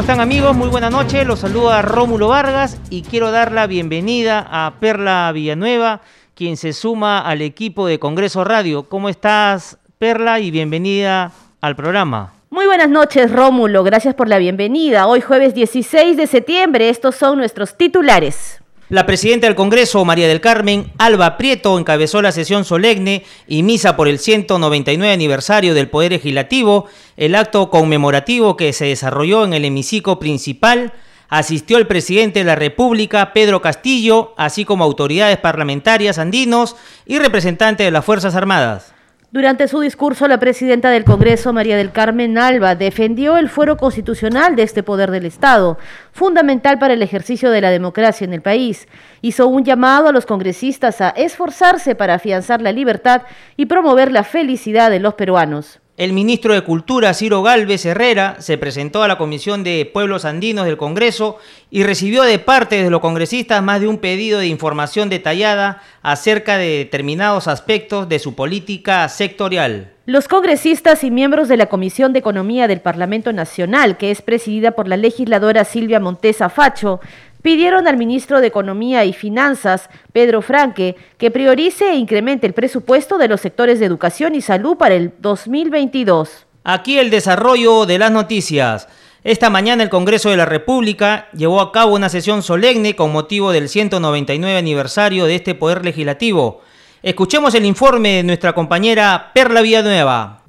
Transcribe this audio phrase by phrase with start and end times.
[0.00, 0.56] ¿Cómo están amigos?
[0.56, 1.26] Muy buena noche.
[1.26, 6.00] Los saluda Rómulo Vargas y quiero dar la bienvenida a Perla Villanueva,
[6.34, 8.84] quien se suma al equipo de Congreso Radio.
[8.88, 10.40] ¿Cómo estás, Perla?
[10.40, 12.32] Y bienvenida al programa.
[12.48, 13.84] Muy buenas noches, Rómulo.
[13.84, 15.06] Gracias por la bienvenida.
[15.06, 18.62] Hoy jueves 16 de septiembre, estos son nuestros titulares.
[18.90, 23.94] La presidenta del Congreso, María del Carmen Alba Prieto, encabezó la sesión solemne y misa
[23.94, 29.64] por el 199 aniversario del Poder Legislativo, el acto conmemorativo que se desarrolló en el
[29.64, 30.92] hemiciclo principal.
[31.28, 36.74] Asistió el presidente de la República, Pedro Castillo, así como autoridades parlamentarias andinos
[37.06, 38.92] y representantes de las Fuerzas Armadas.
[39.32, 44.56] Durante su discurso, la presidenta del Congreso, María del Carmen Alba, defendió el fuero constitucional
[44.56, 45.78] de este poder del Estado,
[46.10, 48.88] fundamental para el ejercicio de la democracia en el país.
[49.22, 53.22] Hizo un llamado a los congresistas a esforzarse para afianzar la libertad
[53.56, 55.78] y promover la felicidad de los peruanos.
[56.00, 60.64] El ministro de Cultura, Ciro Galvez Herrera, se presentó a la Comisión de Pueblos Andinos
[60.64, 61.36] del Congreso
[61.70, 66.56] y recibió de parte de los congresistas más de un pedido de información detallada acerca
[66.56, 69.92] de determinados aspectos de su política sectorial.
[70.06, 74.70] Los congresistas y miembros de la Comisión de Economía del Parlamento Nacional, que es presidida
[74.70, 77.00] por la legisladora Silvia Montesa Facho,
[77.42, 83.18] pidieron al ministro de Economía y Finanzas, Pedro Franque, que priorice e incremente el presupuesto
[83.18, 86.46] de los sectores de educación y salud para el 2022.
[86.64, 88.88] Aquí el desarrollo de las noticias.
[89.22, 93.52] Esta mañana el Congreso de la República llevó a cabo una sesión solemne con motivo
[93.52, 96.62] del 199 aniversario de este Poder Legislativo.
[97.02, 100.39] Escuchemos el informe de nuestra compañera Perla Villanueva.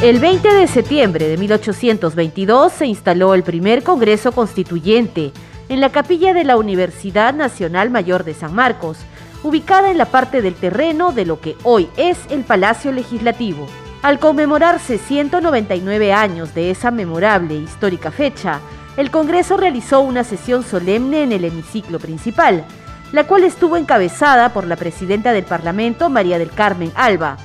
[0.00, 5.32] El 20 de septiembre de 1822 se instaló el primer Congreso Constituyente
[5.68, 8.98] en la capilla de la Universidad Nacional Mayor de San Marcos,
[9.42, 13.66] ubicada en la parte del terreno de lo que hoy es el Palacio Legislativo.
[14.02, 18.60] Al conmemorarse 199 años de esa memorable e histórica fecha,
[18.96, 22.64] el Congreso realizó una sesión solemne en el hemiciclo principal,
[23.10, 27.36] la cual estuvo encabezada por la presidenta del Parlamento, María del Carmen Alba,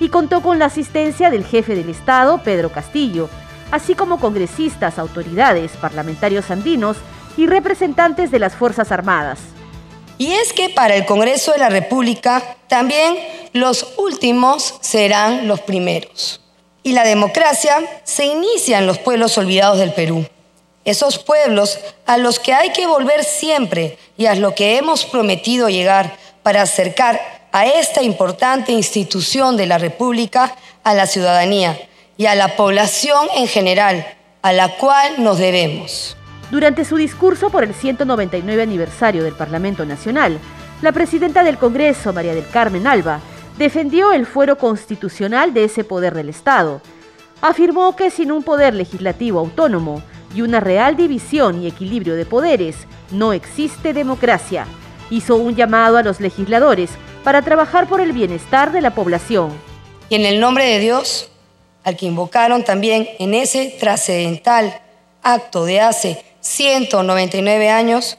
[0.00, 3.28] y contó con la asistencia del jefe del Estado, Pedro Castillo,
[3.70, 6.96] así como congresistas, autoridades, parlamentarios andinos
[7.36, 9.38] y representantes de las Fuerzas Armadas.
[10.18, 13.16] Y es que para el Congreso de la República también
[13.52, 16.40] los últimos serán los primeros.
[16.82, 20.26] Y la democracia se inicia en los pueblos olvidados del Perú.
[20.84, 25.68] Esos pueblos a los que hay que volver siempre y a los que hemos prometido
[25.68, 31.78] llegar para acercar a esta importante institución de la República a la ciudadanía
[32.16, 34.06] y a la población en general,
[34.42, 36.16] a la cual nos debemos.
[36.50, 40.38] Durante su discurso por el 199 aniversario del Parlamento Nacional,
[40.82, 43.20] la presidenta del Congreso, María del Carmen Alba,
[43.58, 46.80] defendió el fuero constitucional de ese poder del Estado.
[47.42, 50.02] Afirmó que sin un poder legislativo autónomo
[50.34, 52.76] y una real división y equilibrio de poderes,
[53.10, 54.66] no existe democracia.
[55.10, 56.90] Hizo un llamado a los legisladores
[57.24, 59.52] para trabajar por el bienestar de la población.
[60.08, 61.28] Y en el nombre de Dios,
[61.84, 64.80] al que invocaron también en ese trascendental
[65.22, 68.18] acto de hace 199 años,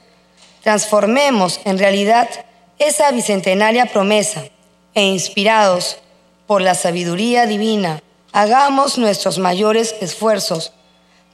[0.63, 2.29] transformemos en realidad
[2.77, 4.43] esa bicentenaria promesa
[4.93, 5.97] e inspirados
[6.47, 8.01] por la sabiduría divina,
[8.33, 10.73] hagamos nuestros mayores esfuerzos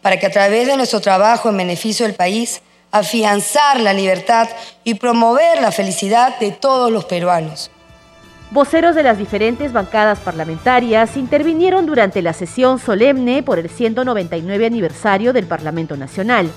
[0.01, 2.61] para que a través de nuestro trabajo en beneficio del país
[2.91, 4.49] afianzar la libertad
[4.83, 7.71] y promover la felicidad de todos los peruanos.
[8.49, 15.33] Voceros de las diferentes bancadas parlamentarias intervinieron durante la sesión solemne por el 199 aniversario
[15.33, 16.49] del Parlamento Nacional.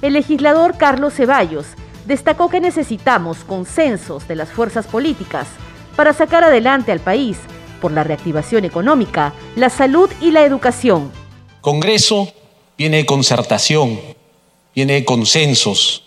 [0.00, 1.66] El legislador Carlos Ceballos
[2.06, 5.46] destacó que necesitamos consensos de las fuerzas políticas
[5.94, 7.36] para sacar adelante al país
[7.82, 11.12] por la reactivación económica, la salud y la educación.
[11.60, 12.32] Congreso
[12.78, 13.98] viene de concertación,
[14.76, 16.04] viene de consensos.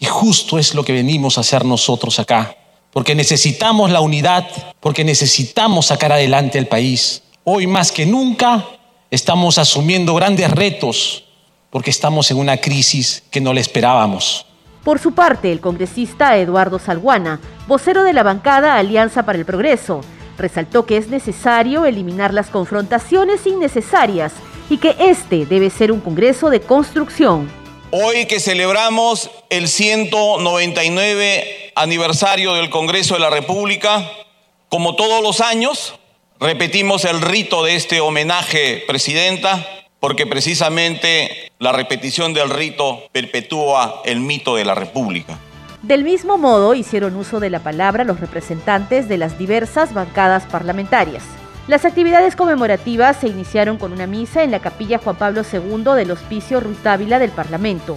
[0.00, 2.56] Y justo es lo que venimos a hacer nosotros acá.
[2.90, 4.48] Porque necesitamos la unidad,
[4.80, 7.22] porque necesitamos sacar adelante al país.
[7.44, 8.66] Hoy más que nunca
[9.10, 11.24] estamos asumiendo grandes retos
[11.70, 14.46] porque estamos en una crisis que no le esperábamos.
[14.82, 20.00] Por su parte, el congresista Eduardo Salguana, vocero de la bancada Alianza para el Progreso,
[20.38, 24.32] resaltó que es necesario eliminar las confrontaciones innecesarias
[24.70, 27.65] y que este debe ser un Congreso de construcción.
[27.92, 34.10] Hoy que celebramos el 199 aniversario del Congreso de la República,
[34.68, 35.94] como todos los años,
[36.40, 39.64] repetimos el rito de este homenaje, Presidenta,
[40.00, 45.38] porque precisamente la repetición del rito perpetúa el mito de la República.
[45.82, 51.22] Del mismo modo, hicieron uso de la palabra los representantes de las diversas bancadas parlamentarias.
[51.68, 56.12] Las actividades conmemorativas se iniciaron con una misa en la capilla Juan Pablo II del
[56.12, 57.96] Hospicio Rutávila del Parlamento.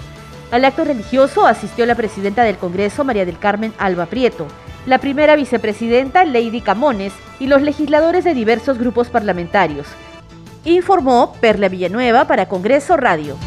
[0.49, 4.47] Al acto religioso asistió la presidenta del Congreso, María del Carmen Alba Prieto,
[4.87, 9.85] la primera vicepresidenta, Lady Camones, y los legisladores de diversos grupos parlamentarios.
[10.65, 13.37] Informó Perla Villanueva para Congreso Radio.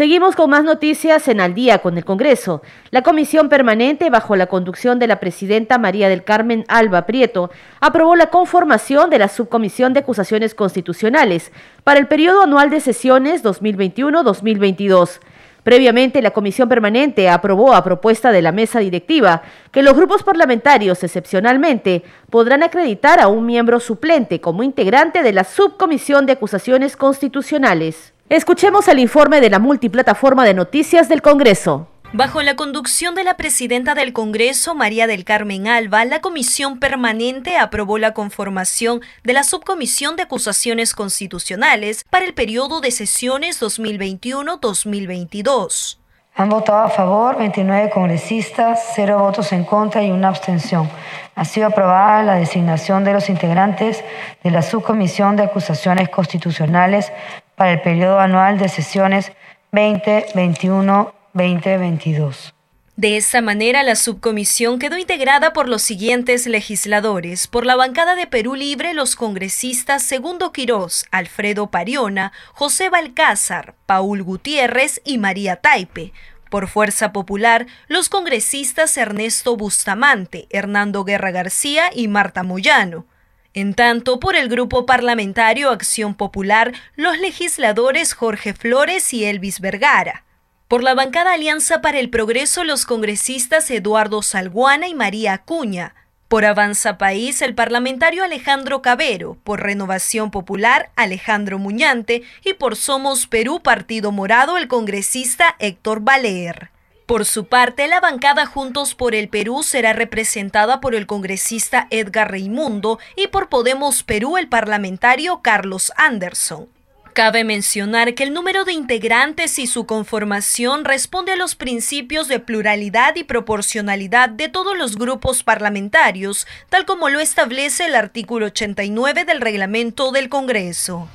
[0.00, 2.62] Seguimos con más noticias en Al día con el Congreso.
[2.90, 7.50] La comisión permanente, bajo la conducción de la presidenta María del Carmen Alba Prieto,
[7.80, 11.52] aprobó la conformación de la Subcomisión de Acusaciones Constitucionales
[11.84, 15.20] para el periodo anual de sesiones 2021-2022.
[15.64, 21.04] Previamente, la Comisión Permanente aprobó a propuesta de la mesa directiva que los grupos parlamentarios,
[21.04, 28.14] excepcionalmente, podrán acreditar a un miembro suplente como integrante de la Subcomisión de Acusaciones Constitucionales.
[28.30, 31.88] Escuchemos el informe de la multiplataforma de noticias del Congreso.
[32.12, 37.58] Bajo la conducción de la presidenta del Congreso, María del Carmen Alba, la Comisión Permanente
[37.58, 45.96] aprobó la conformación de la Subcomisión de Acusaciones Constitucionales para el periodo de sesiones 2021-2022.
[46.36, 50.88] Han votado a favor 29 congresistas, 0 votos en contra y una abstención.
[51.34, 54.04] Ha sido aprobada la designación de los integrantes
[54.42, 57.12] de la Subcomisión de Acusaciones Constitucionales
[57.60, 59.32] para el periodo anual de sesiones
[59.72, 62.54] 2021-2022.
[62.96, 67.48] De esta manera, la subcomisión quedó integrada por los siguientes legisladores.
[67.48, 74.22] Por la bancada de Perú Libre, los congresistas Segundo Quirós, Alfredo Pariona, José Balcázar, Paul
[74.22, 76.14] Gutiérrez y María Taipe.
[76.48, 83.04] Por Fuerza Popular, los congresistas Ernesto Bustamante, Hernando Guerra García y Marta Moyano.
[83.52, 90.24] En tanto, por el Grupo Parlamentario Acción Popular, los legisladores Jorge Flores y Elvis Vergara.
[90.68, 95.96] Por la bancada Alianza para el Progreso, los congresistas Eduardo Salguana y María Acuña.
[96.28, 99.36] Por Avanza País, el parlamentario Alejandro Cabero.
[99.42, 102.22] Por Renovación Popular, Alejandro Muñante.
[102.44, 106.70] Y por Somos Perú Partido Morado, el congresista Héctor Valer.
[107.10, 112.30] Por su parte, la bancada Juntos por el Perú será representada por el congresista Edgar
[112.30, 116.68] Reimundo y por Podemos Perú el parlamentario Carlos Anderson.
[117.12, 122.38] Cabe mencionar que el número de integrantes y su conformación responde a los principios de
[122.38, 129.24] pluralidad y proporcionalidad de todos los grupos parlamentarios, tal como lo establece el artículo 89
[129.24, 131.08] del reglamento del Congreso.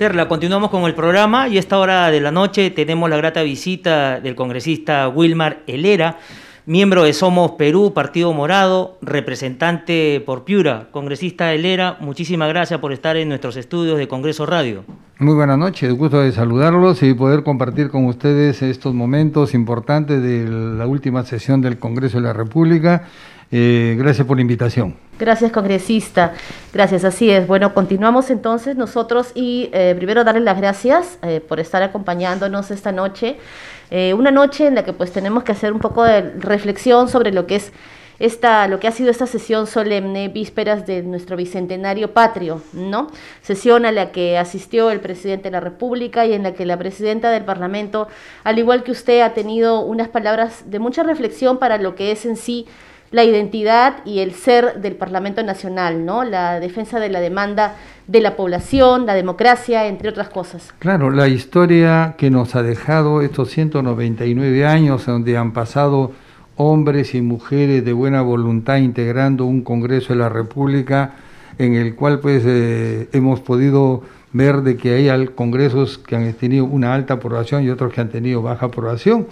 [0.00, 3.42] Perla, continuamos con el programa y a esta hora de la noche tenemos la grata
[3.42, 6.16] visita del congresista Wilmar Helera,
[6.64, 10.88] miembro de Somos Perú, Partido Morado, representante por Piura.
[10.90, 14.84] Congresista Helera, muchísimas gracias por estar en nuestros estudios de Congreso Radio.
[15.18, 20.48] Muy buenas noches, gusto de saludarlos y poder compartir con ustedes estos momentos importantes de
[20.48, 23.04] la última sesión del Congreso de la República
[23.52, 24.94] eh, gracias por la invitación.
[25.20, 26.32] Gracias, congresista.
[26.72, 27.46] Gracias, así es.
[27.46, 32.90] Bueno, continuamos entonces nosotros y eh, primero darles las gracias eh, por estar acompañándonos esta
[32.90, 33.36] noche.
[34.16, 37.46] una noche en la que pues tenemos que hacer un poco de reflexión sobre lo
[37.46, 37.72] que es
[38.20, 43.08] esta, lo que ha sido esta sesión solemne, vísperas de nuestro bicentenario patrio, ¿no?
[43.40, 46.76] Sesión a la que asistió el presidente de la República y en la que la
[46.76, 48.08] presidenta del Parlamento,
[48.44, 52.26] al igual que usted, ha tenido unas palabras de mucha reflexión para lo que es
[52.26, 52.66] en sí
[53.12, 56.24] la identidad y el ser del Parlamento Nacional, ¿no?
[56.24, 57.74] La defensa de la demanda
[58.06, 60.72] de la población, la democracia, entre otras cosas.
[60.78, 66.12] Claro, la historia que nos ha dejado estos 199 años donde han pasado
[66.56, 71.14] hombres y mujeres de buena voluntad integrando un Congreso de la República
[71.58, 74.02] en el cual pues eh, hemos podido
[74.32, 78.10] ver de que hay congresos que han tenido una alta aprobación y otros que han
[78.10, 79.26] tenido baja aprobación,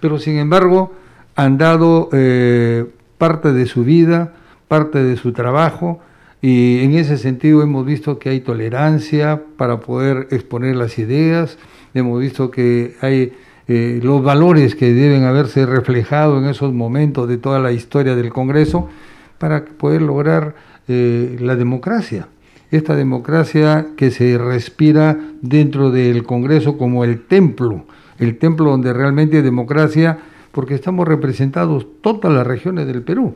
[0.00, 0.92] pero sin embargo
[1.34, 2.86] han dado eh,
[3.18, 4.34] parte de su vida,
[4.68, 6.00] parte de su trabajo,
[6.42, 11.56] y en ese sentido hemos visto que hay tolerancia para poder exponer las ideas,
[11.94, 13.32] hemos visto que hay
[13.66, 18.28] eh, los valores que deben haberse reflejado en esos momentos de toda la historia del
[18.28, 18.90] Congreso
[19.38, 20.54] para poder lograr
[20.86, 22.28] eh, la democracia.
[22.70, 27.86] Esta democracia que se respira dentro del Congreso como el templo,
[28.18, 30.18] el templo donde realmente democracia
[30.54, 33.34] porque estamos representados todas las regiones del Perú.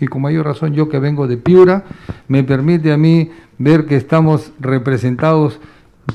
[0.00, 1.84] y con mayor razón yo que vengo de Piura,
[2.28, 5.58] me permite a mí ver que estamos representados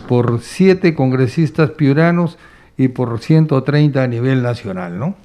[0.07, 2.38] por siete congresistas piuranos
[2.77, 5.15] y por 130 a nivel nacional, ¿no?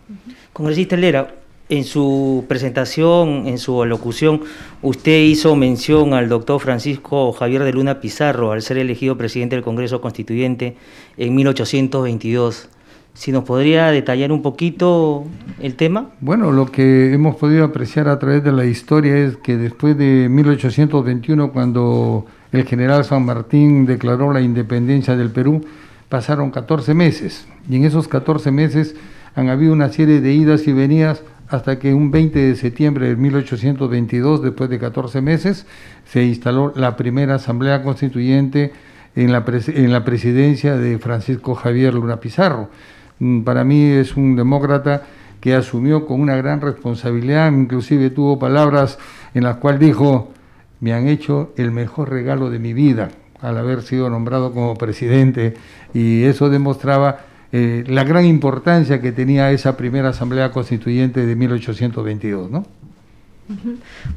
[0.52, 1.34] Congresista Lera,
[1.68, 4.40] en su presentación, en su alocución,
[4.82, 9.64] usted hizo mención al doctor Francisco Javier de Luna Pizarro al ser elegido presidente del
[9.64, 10.76] Congreso Constituyente
[11.16, 12.70] en 1822.
[13.18, 15.24] Si nos podría detallar un poquito
[15.58, 16.10] el tema.
[16.20, 20.28] Bueno, lo que hemos podido apreciar a través de la historia es que después de
[20.30, 25.64] 1821, cuando el general San Martín declaró la independencia del Perú,
[26.08, 28.94] pasaron 14 meses y en esos 14 meses
[29.34, 33.16] han habido una serie de idas y venidas hasta que un 20 de septiembre de
[33.16, 35.66] 1822, después de 14 meses,
[36.06, 38.70] se instaló la primera Asamblea Constituyente
[39.16, 42.70] en la, en la presidencia de Francisco Javier Luna Pizarro.
[43.18, 45.02] Mm, para mí es un demócrata
[45.40, 48.98] que asumió con una gran responsabilidad, inclusive tuvo palabras
[49.34, 50.32] en las cuales dijo,
[50.80, 53.10] me han hecho el mejor regalo de mi vida
[53.40, 55.54] al haber sido nombrado como presidente
[55.94, 57.20] y eso demostraba
[57.52, 62.66] eh, la gran importancia que tenía esa primera Asamblea Constituyente de 1822, ¿no?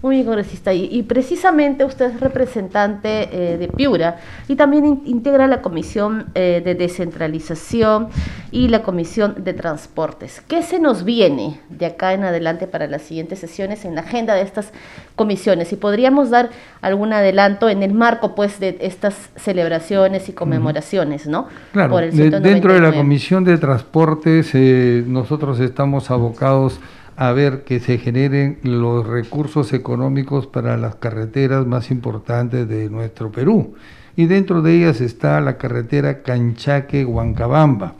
[0.01, 0.73] Muy bien, congresista.
[0.73, 6.75] Y, precisamente usted es representante eh, de Piura y también integra la Comisión eh, de
[6.75, 8.09] Descentralización
[8.51, 10.41] y la Comisión de Transportes.
[10.47, 14.35] ¿Qué se nos viene de acá en adelante para las siguientes sesiones en la agenda
[14.35, 14.73] de estas
[15.15, 15.71] comisiones?
[15.71, 16.49] Y podríamos dar
[16.81, 21.47] algún adelanto en el marco pues de estas celebraciones y conmemoraciones, ¿no?
[21.71, 26.79] Claro, dentro de la Comisión de Transportes eh, nosotros estamos abocados
[27.21, 33.31] a ver que se generen los recursos económicos para las carreteras más importantes de nuestro
[33.31, 33.75] Perú.
[34.15, 37.93] Y dentro de ellas está la carretera Canchaque-Huancabamba.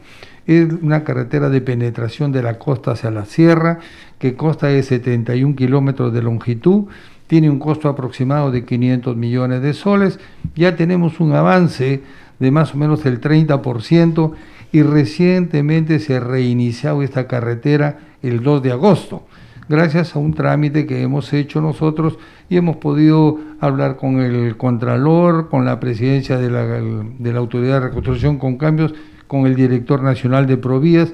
[0.44, 3.78] Es una carretera de penetración de la costa hacia la sierra
[4.18, 6.86] que consta de 71 kilómetros de longitud,
[7.28, 10.18] tiene un costo aproximado de 500 millones de soles.
[10.56, 12.02] Ya tenemos un avance
[12.40, 14.32] de más o menos el 30%
[14.72, 19.26] y recientemente se ha reiniciado esta carretera el 2 de agosto,
[19.68, 25.50] gracias a un trámite que hemos hecho nosotros y hemos podido hablar con el Contralor,
[25.50, 28.94] con la presidencia de la, de la Autoridad de Reconstrucción con cambios,
[29.26, 31.12] con el director nacional de Provías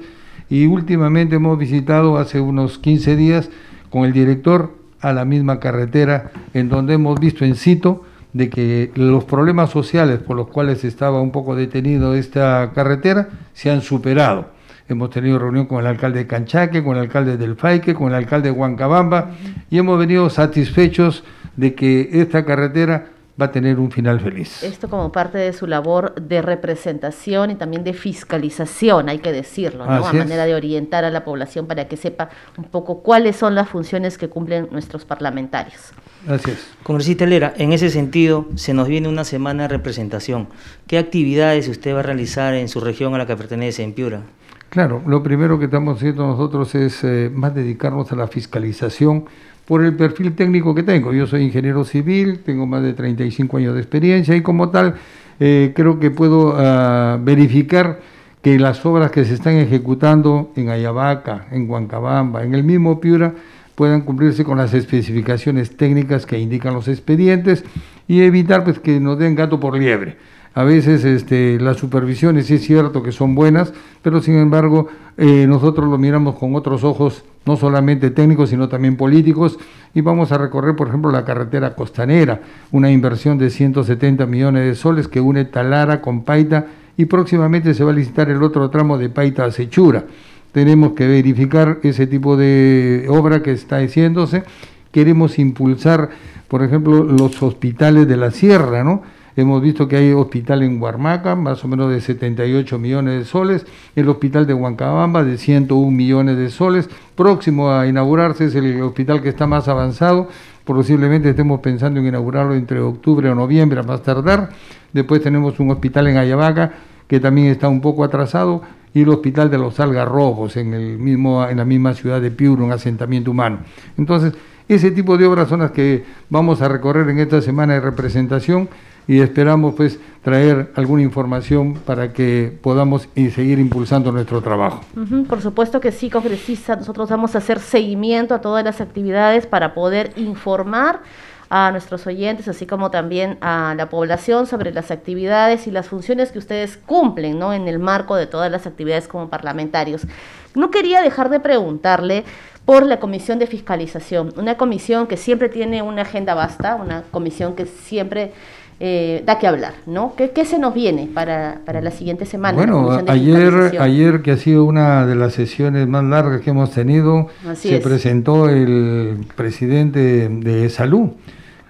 [0.49, 3.49] y últimamente hemos visitado hace unos 15 días
[3.89, 8.91] con el director a la misma carretera en donde hemos visto en sitio de que
[8.95, 14.51] los problemas sociales por los cuales estaba un poco detenido esta carretera se han superado.
[14.87, 18.15] Hemos tenido reunión con el alcalde de Canchaque, con el alcalde del Faique, con el
[18.15, 19.31] alcalde de Huancabamba
[19.69, 21.23] y hemos venido satisfechos
[21.55, 23.07] de que esta carretera
[23.39, 24.63] va a tener un final feliz.
[24.63, 29.85] Esto como parte de su labor de representación y también de fiscalización, hay que decirlo,
[29.85, 30.05] ¿no?
[30.05, 33.69] a manera de orientar a la población para que sepa un poco cuáles son las
[33.69, 35.93] funciones que cumplen nuestros parlamentarios.
[36.25, 36.67] Gracias.
[36.83, 40.49] Congresista Lera, en ese sentido, se nos viene una semana de representación.
[40.87, 44.21] ¿Qué actividades usted va a realizar en su región a la que pertenece, en Piura?
[44.69, 49.25] Claro, lo primero que estamos haciendo nosotros es eh, más dedicarnos a la fiscalización
[49.69, 51.13] por el perfil técnico que tengo.
[51.13, 54.95] Yo soy ingeniero civil, tengo más de 35 años de experiencia y como tal
[55.39, 57.99] eh, creo que puedo ah, verificar
[58.41, 63.35] que las obras que se están ejecutando en Ayabaca, en Huancabamba, en el mismo Piura,
[63.75, 67.63] puedan cumplirse con las especificaciones técnicas que indican los expedientes
[68.07, 70.17] y evitar pues, que nos den gato por liebre.
[70.55, 73.71] A veces este, las supervisiones es cierto que son buenas,
[74.01, 78.95] pero sin embargo eh, nosotros lo miramos con otros ojos, no solamente técnicos, sino también
[78.95, 79.57] políticos,
[79.93, 82.41] y vamos a recorrer, por ejemplo, la carretera costanera,
[82.71, 86.67] una inversión de 170 millones de soles que une Talara con Paita,
[86.97, 90.03] y próximamente se va a licitar el otro tramo de Paita a Sechura.
[90.51, 94.43] Tenemos que verificar ese tipo de obra que está haciéndose.
[94.91, 96.09] Queremos impulsar,
[96.47, 99.03] por ejemplo, los hospitales de la sierra, ¿no?
[99.39, 103.65] Hemos visto que hay hospital en Huarmaca, más o menos de 78 millones de soles,
[103.95, 109.21] el hospital de Huancabamba de 101 millones de soles, próximo a inaugurarse es el hospital
[109.21, 110.27] que está más avanzado,
[110.65, 114.49] posiblemente estemos pensando en inaugurarlo entre octubre o noviembre a más tardar.
[114.91, 116.73] Después tenemos un hospital en Ayabaca
[117.07, 118.61] que también está un poco atrasado
[118.93, 122.61] y el hospital de los Algarrobos en el mismo en la misma ciudad de Piura,
[122.61, 123.59] un asentamiento humano.
[123.97, 124.33] Entonces,
[124.67, 128.67] ese tipo de obras son las que vamos a recorrer en esta semana de representación
[129.09, 134.81] y esperamos pues traer alguna información para que podamos seguir impulsando nuestro trabajo.
[135.27, 139.73] por supuesto que sí, congresista, nosotros vamos a hacer seguimiento a todas las actividades para
[139.73, 141.01] poder informar
[141.49, 146.31] a nuestros oyentes, así como también a la población sobre las actividades y las funciones
[146.31, 147.51] que ustedes cumplen ¿no?
[147.51, 150.05] en el marco de todas las actividades como parlamentarios.
[150.53, 152.25] No quería dejar de preguntarle
[152.63, 157.55] por la Comisión de Fiscalización, una comisión que siempre tiene una agenda vasta, una comisión
[157.55, 158.33] que siempre
[158.81, 160.13] eh, da que hablar, ¿no?
[160.15, 162.55] ¿Qué, ¿Qué, se nos viene para, para la siguiente semana?
[162.55, 167.27] Bueno, ayer, ayer que ha sido una de las sesiones más largas que hemos tenido,
[167.55, 171.09] se presentó el presidente de Salud,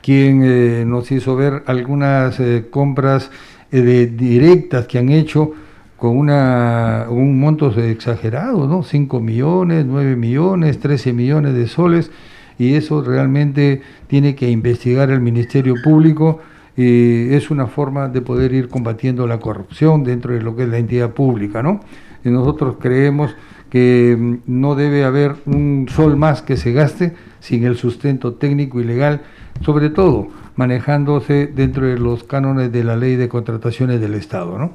[0.03, 3.31] quien eh, nos hizo ver algunas eh, compras
[3.71, 5.53] de, directas que han hecho
[5.97, 8.83] con una, un monto exagerado, ¿no?
[8.83, 12.11] 5 millones, 9 millones, 13 millones de soles,
[12.59, 16.39] y eso realmente tiene que investigar el Ministerio Público
[16.75, 20.69] y es una forma de poder ir combatiendo la corrupción dentro de lo que es
[20.69, 21.81] la entidad pública, ¿no?
[22.23, 23.35] Y nosotros creemos
[23.69, 28.79] que mm, no debe haber un sol más que se gaste sin el sustento técnico
[28.79, 29.21] y legal,
[29.61, 34.73] sobre todo manejándose dentro de los cánones de la ley de contrataciones del Estado, ¿no?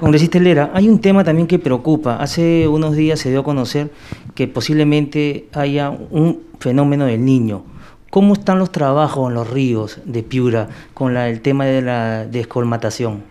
[0.00, 2.16] Congresista Lera, hay un tema también que preocupa.
[2.16, 3.90] Hace unos días se dio a conocer
[4.34, 7.64] que posiblemente haya un fenómeno del niño.
[8.12, 13.22] ¿Cómo están los trabajos en los ríos de Piura con el tema de la descolmatación?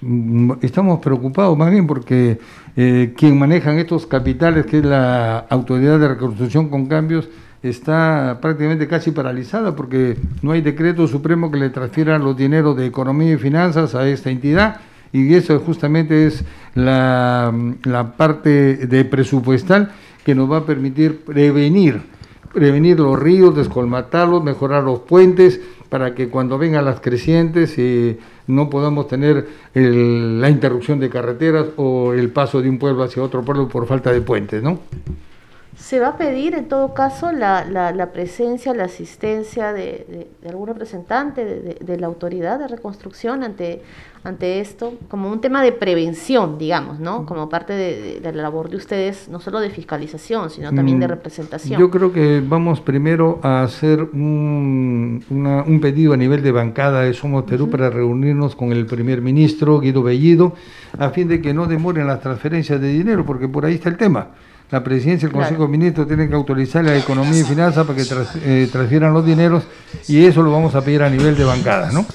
[0.00, 2.38] Mm, estamos preocupados más bien porque
[2.74, 7.28] eh, quien maneja estos capitales, que es la Autoridad de Reconstrucción con Cambios,
[7.62, 12.86] está prácticamente casi paralizada porque no hay decreto supremo que le transfiera los dineros de
[12.86, 14.80] economía y finanzas a esta entidad
[15.12, 16.42] y eso justamente es
[16.74, 19.92] la, la parte de presupuestal
[20.24, 22.00] que nos va a permitir prevenir
[22.52, 28.70] prevenir los ríos, descolmatarlos, mejorar los puentes, para que cuando vengan las crecientes eh, no
[28.70, 33.68] podamos tener la interrupción de carreteras o el paso de un pueblo hacia otro pueblo
[33.68, 34.78] por falta de puentes, ¿no?
[35.82, 41.44] ¿Se va a pedir en todo caso la, la, presencia, la asistencia de, algún representante
[41.44, 43.82] de, la autoridad de reconstrucción ante,
[44.22, 47.26] ante esto, como un tema de prevención, digamos, ¿no?
[47.26, 51.10] Como parte de, la labor de ustedes, no solo de fiscalización, sino también de mm,
[51.10, 51.80] representación.
[51.80, 57.12] Yo creo que vamos primero a hacer un, un pedido a nivel de bancada de
[57.12, 60.54] Somos Perú para reunirnos con el primer ministro, Guido Bellido,
[60.96, 63.96] a fin de que no demoren las transferencias de dinero, porque por ahí está el
[63.96, 64.28] tema
[64.72, 67.94] la presidencia y el Consejo de Ministros tienen que autorizar la economía y finanzas para
[67.96, 68.06] que
[68.42, 69.64] eh, transfieran los dineros
[70.08, 72.06] y eso lo vamos a pedir a nivel de bancada, ¿no?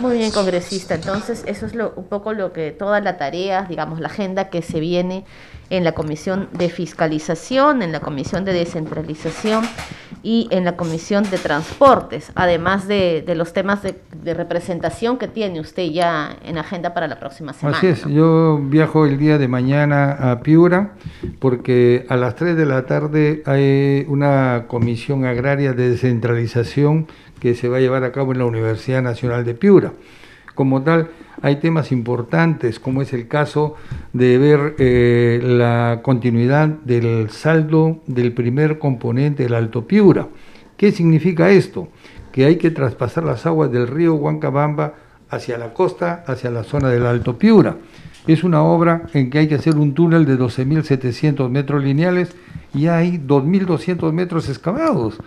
[0.00, 0.94] Muy bien, congresista.
[0.94, 4.62] Entonces, eso es lo, un poco lo que toda la tarea, digamos, la agenda que
[4.62, 5.24] se viene
[5.70, 9.64] en la Comisión de Fiscalización, en la Comisión de Descentralización
[10.22, 13.94] y en la Comisión de Transportes, además de, los temas de,
[14.34, 17.78] representación que tiene usted ya en agenda para la próxima semana.
[17.78, 20.92] Así es, yo viajo el día de mañana a Piura
[21.38, 27.06] porque a las 3 de la tarde hay una comisión agraria de descentralización
[27.40, 29.92] que se va a llevar a cabo en la Universidad Nacional de Piura.
[30.54, 33.76] Como tal, hay temas importantes, como es el caso
[34.12, 40.26] de ver eh, la continuidad del saldo del primer componente del Alto Piura.
[40.76, 41.88] ¿Qué significa esto?
[42.32, 44.94] Que hay que traspasar las aguas del río Huancabamba
[45.30, 47.76] hacia la costa, hacia la zona del Alto Piura.
[48.26, 52.34] Es una obra en que hay que hacer un túnel de 12.700 metros lineales
[52.74, 55.18] y hay 2.200 metros excavados.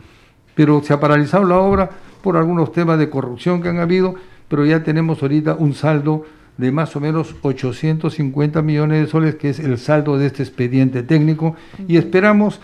[0.55, 1.89] Pero se ha paralizado la obra
[2.21, 4.15] por algunos temas de corrupción que han habido
[4.51, 6.25] pero ya tenemos ahorita un saldo
[6.57, 11.03] de más o menos 850 millones de soles, que es el saldo de este expediente
[11.03, 11.55] técnico,
[11.87, 12.59] y esperamos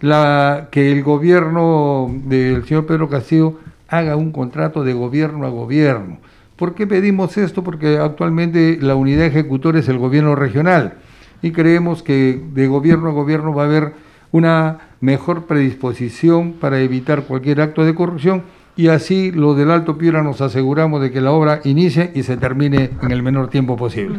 [0.00, 6.16] la, que el gobierno del señor Pedro Castillo haga un contrato de gobierno a gobierno.
[6.56, 7.62] ¿Por qué pedimos esto?
[7.62, 10.94] Porque actualmente la unidad ejecutora es el gobierno regional
[11.42, 13.92] y creemos que de gobierno a gobierno va a haber
[14.32, 18.42] una mejor predisposición para evitar cualquier acto de corrupción
[18.78, 22.36] y así lo del Alto Piura nos aseguramos de que la obra inicie y se
[22.36, 24.18] termine en el menor tiempo posible.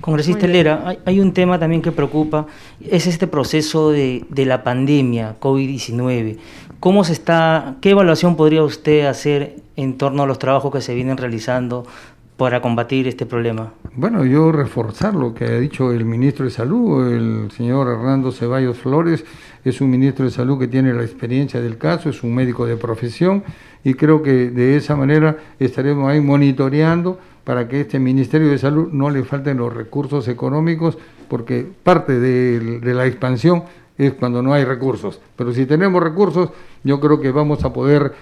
[0.00, 2.46] Congresista Lera, hay, un tema también que preocupa,
[2.80, 6.38] es este proceso de, de la pandemia COVID-19.
[6.78, 10.94] ¿Cómo se está, qué evaluación podría usted hacer en torno a los trabajos que se
[10.94, 11.84] vienen realizando
[12.36, 13.72] para combatir este problema?
[13.94, 18.76] Bueno, yo reforzar lo que ha dicho el ministro de Salud, el señor Hernando Ceballos
[18.76, 19.24] Flores,
[19.68, 22.76] es un ministro de Salud que tiene la experiencia del caso, es un médico de
[22.76, 23.42] profesión
[23.82, 28.92] y creo que de esa manera estaremos ahí monitoreando para que este Ministerio de Salud
[28.92, 30.98] no le falten los recursos económicos,
[31.28, 33.64] porque parte de, la expansión
[33.98, 35.20] es cuando no hay recursos.
[35.34, 36.50] Pero si tenemos recursos,
[36.84, 38.12] yo creo que vamos a poder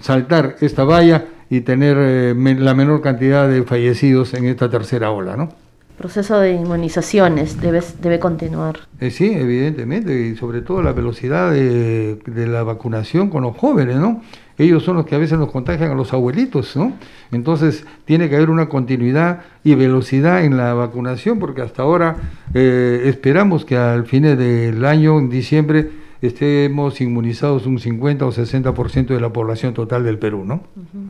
[0.00, 5.36] saltar esta valla y tener eh, la menor cantidad de fallecidos en esta tercera ola,
[5.36, 5.65] ¿no?
[5.96, 8.80] Proceso de inmunizaciones debe, debe continuar.
[9.00, 13.96] Eh, sí, evidentemente, y sobre todo la velocidad de, de, la vacunación con los jóvenes,
[13.96, 14.22] ¿no?
[14.58, 16.92] Ellos son los que a veces nos contagian a los abuelitos, ¿no?
[17.30, 22.16] Entonces tiene que haber una continuidad y velocidad en la vacunación, porque hasta ahora
[22.54, 25.90] eh, esperamos que al fin del año, en diciembre,
[26.22, 30.62] estemos inmunizados un 50 o 60% de la población total del Perú, ¿no?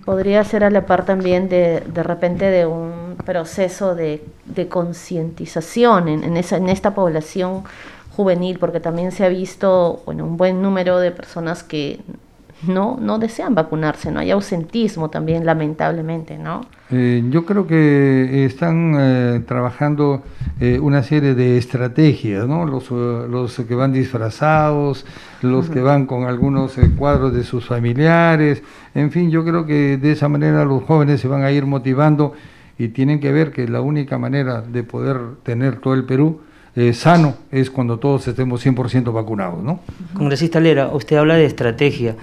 [0.04, 6.08] Podría ser a la par también de, de repente de un proceso de, de concientización
[6.08, 7.64] en, en, esa, en esta población
[8.16, 12.00] juvenil, porque también se ha visto bueno, un buen número de personas que
[12.66, 14.20] no, no desean vacunarse, ¿no?
[14.20, 16.62] Hay ausentismo también, lamentablemente, ¿no?
[16.90, 20.22] Eh, yo creo que están eh, trabajando
[20.60, 22.64] eh, una serie de estrategias, ¿no?
[22.64, 25.04] Los, los que van disfrazados,
[25.42, 25.74] los uh -huh.
[25.74, 28.62] que van con algunos cuadros de sus familiares,
[28.94, 32.32] en fin, yo creo que de esa manera los jóvenes se van a ir motivando
[32.78, 36.40] y tienen que ver que la única manera de poder tener todo el Perú
[36.76, 39.80] eh, sano es cuando todos estemos 100% vacunados, ¿no?
[40.12, 42.16] Congresista Lera, usted habla de estrategia.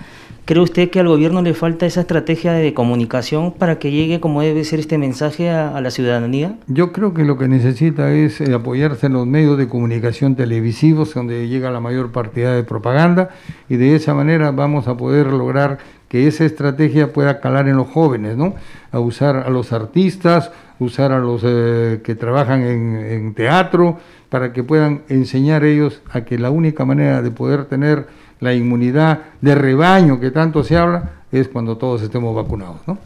[0.45, 4.41] ¿Cree usted que al gobierno le falta esa estrategia de comunicación para que llegue como
[4.41, 6.57] debe ser este mensaje a, la ciudadanía?
[6.67, 11.13] Yo creo que lo que necesita es eh, apoyarse en los medios de comunicación televisivos,
[11.13, 13.29] donde llega la mayor cantidad de propaganda,
[13.69, 15.77] y de esa manera vamos a poder lograr
[16.09, 18.55] que esa estrategia pueda calar en los jóvenes, ¿no?
[18.91, 24.51] A usar a los artistas, usar a los eh, que trabajan en, en teatro, para
[24.51, 28.07] que puedan enseñar ellos a que la única manera de poder tener
[28.43, 32.97] la inmunidad de rebaño que tanto se habla es cuando todos estemos vacunados, ¿no?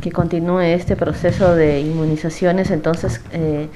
[0.00, 2.70] Que continúe este proceso de inmunizaciones.
[2.72, 3.68] Entonces, eh,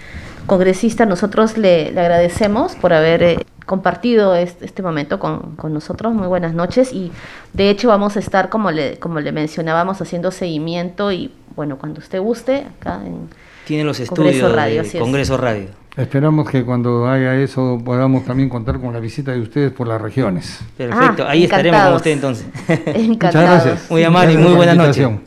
[0.46, 6.12] congresista, nosotros le, agradecemos por haber eh, compartido este, este momento con, con, nosotros.
[6.12, 6.92] Muy buenas noches.
[6.92, 7.12] Y
[7.52, 12.00] de hecho vamos a estar, como le, como le mencionábamos, haciendo seguimiento y, bueno, cuando
[12.00, 13.28] usted guste, acá en
[13.66, 14.82] Tiene los estudios Congreso Radio.
[14.84, 15.66] De Congreso Radio.
[15.96, 20.00] Esperamos que cuando haya eso podamos también contar con la visita de ustedes por las
[20.00, 20.60] regiones.
[20.76, 22.46] Perfecto, ah, ahí estaremos con usted entonces.
[23.08, 23.90] Muchas gracias.
[23.90, 25.18] Muy amable y muy buena noche.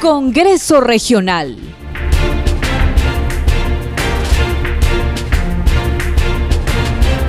[0.00, 1.56] Congreso Regional.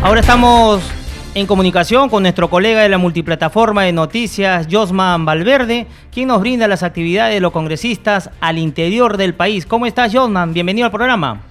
[0.04, 0.95] Ahora estamos
[1.36, 6.66] en comunicación con nuestro colega de la multiplataforma de noticias, Josman Valverde, quien nos brinda
[6.70, 9.66] las actividades de los congresistas al interior del país.
[9.66, 10.54] ¿Cómo estás, Josman?
[10.54, 11.42] Bienvenido al programa.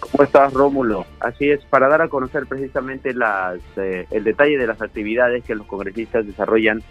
[0.00, 1.04] ¿Cómo estás, Rómulo?
[1.20, 5.54] Así es, para dar a conocer precisamente las, eh, el detalle de las actividades que
[5.54, 6.82] los congresistas desarrollan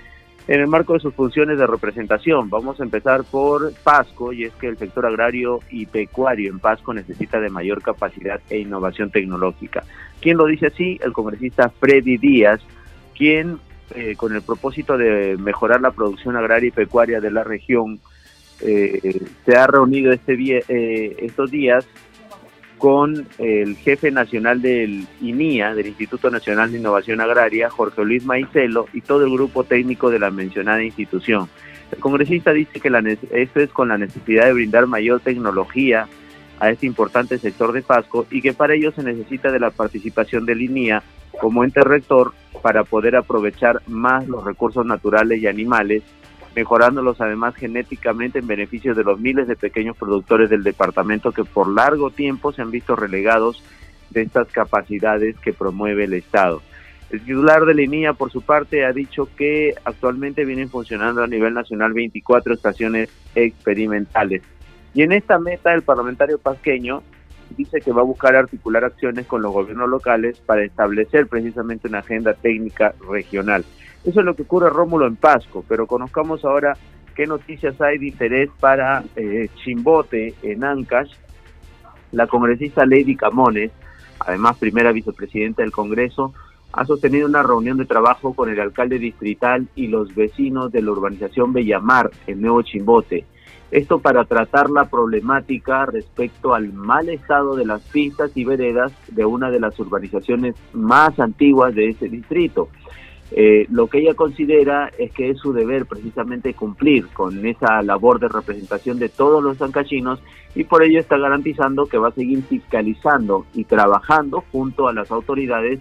[0.48, 2.48] en el marco de sus funciones de representación.
[2.48, 6.94] Vamos a empezar por Pasco, y es que el sector agrario y pecuario en Pasco
[6.94, 9.84] necesita de mayor capacidad e innovación tecnológica.
[10.24, 10.98] ¿Quién lo dice así?
[11.04, 12.62] El congresista Freddy Díaz,
[13.14, 13.60] quien
[13.94, 18.00] eh, con el propósito de mejorar la producción agraria y pecuaria de la región,
[18.62, 20.36] eh, se ha reunido este
[20.70, 21.86] eh, estos días
[22.78, 28.88] con el jefe nacional del INIA, del Instituto Nacional de Innovación Agraria, Jorge Luis Maicelo,
[28.94, 31.50] y todo el grupo técnico de la mencionada institución.
[31.92, 36.08] El congresista dice que esto es con la necesidad de brindar mayor tecnología
[36.64, 40.46] a este importante sector de Pasco y que para ello se necesita de la participación
[40.46, 41.04] del INIA
[41.42, 46.04] como ente rector para poder aprovechar más los recursos naturales y animales
[46.56, 51.68] mejorándolos además genéticamente en beneficio de los miles de pequeños productores del departamento que por
[51.68, 53.62] largo tiempo se han visto relegados
[54.12, 56.62] de estas capacidades que promueve el Estado.
[57.10, 61.28] El titular de la INIA, por su parte, ha dicho que actualmente vienen funcionando a
[61.28, 64.42] nivel nacional 24 estaciones experimentales.
[64.94, 67.02] Y en esta meta, el parlamentario pasqueño
[67.58, 72.00] dice que va a buscar articular acciones con los gobiernos locales para establecer precisamente una
[72.00, 73.66] agenda técnica regional.
[74.04, 76.78] Eso es lo que ocurre, Rómulo, en Pasco, pero conozcamos ahora
[77.16, 81.12] qué noticias hay de interés para eh, Chimbote, en Ancash.
[82.12, 83.72] La congresista Lady Camones,
[84.20, 86.34] además primera vicepresidenta del Congreso,
[86.74, 90.92] ha sostenido una reunión de trabajo con el alcalde distrital y los vecinos de la
[90.92, 93.26] urbanización Bellamar, el nuevo Chimbote.
[93.74, 99.26] Esto para tratar la problemática respecto al mal estado de las pistas y veredas de
[99.26, 102.70] una de las urbanizaciones más antiguas de ese distrito.
[103.32, 108.20] Eh, lo que ella considera es que es su deber precisamente cumplir con esa labor
[108.20, 110.22] de representación de todos los ancachinos
[110.54, 115.10] y por ello está garantizando que va a seguir fiscalizando y trabajando junto a las
[115.10, 115.80] autoridades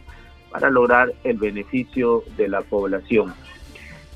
[0.51, 3.35] para lograr el beneficio de la población.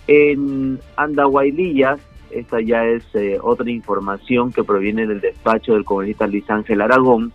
[0.06, 6.48] En Andahuaylillas, esta ya es eh, otra información que proviene del despacho del congresista Luis
[6.48, 7.32] Ángel Aragón,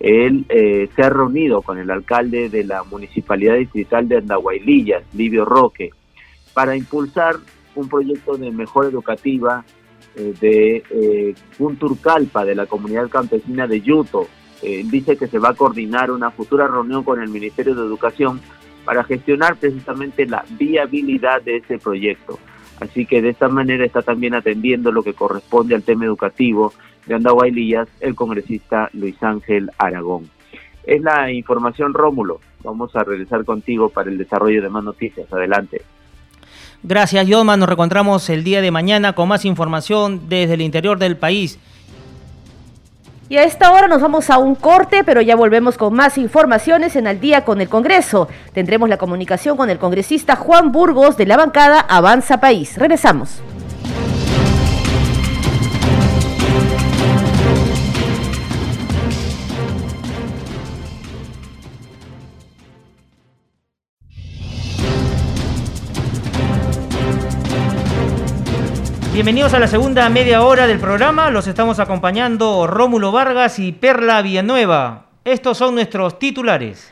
[0.00, 5.44] él eh, se ha reunido con el alcalde de la Municipalidad Distrital de Andahuaylillas, Livio
[5.44, 5.90] Roque,
[6.52, 7.36] para impulsar
[7.74, 9.64] un proyecto de mejora educativa
[10.16, 14.28] eh, de Punturcalpa, de la comunidad campesina de Yuto.
[14.62, 18.40] Dice que se va a coordinar una futura reunión con el Ministerio de Educación
[18.86, 22.38] para gestionar precisamente la viabilidad de este proyecto.
[22.80, 26.72] Así que de esta manera está también atendiendo lo que corresponde al tema educativo
[27.06, 30.28] de Andahuaylillas el congresista Luis Ángel Aragón.
[30.84, 32.40] Es la información Rómulo.
[32.62, 35.32] Vamos a regresar contigo para el desarrollo de más noticias.
[35.32, 35.82] Adelante.
[36.82, 37.56] Gracias, Yoma.
[37.56, 41.58] Nos reencontramos el día de mañana con más información desde el interior del país.
[43.28, 46.94] Y a esta hora nos vamos a un corte, pero ya volvemos con más informaciones
[46.94, 48.28] en Al día con el Congreso.
[48.52, 52.76] Tendremos la comunicación con el congresista Juan Burgos de la bancada Avanza País.
[52.76, 53.40] Regresamos.
[69.14, 71.30] Bienvenidos a la segunda media hora del programa.
[71.30, 75.04] Los estamos acompañando Rómulo Vargas y Perla Villanueva.
[75.24, 76.90] Estos son nuestros titulares.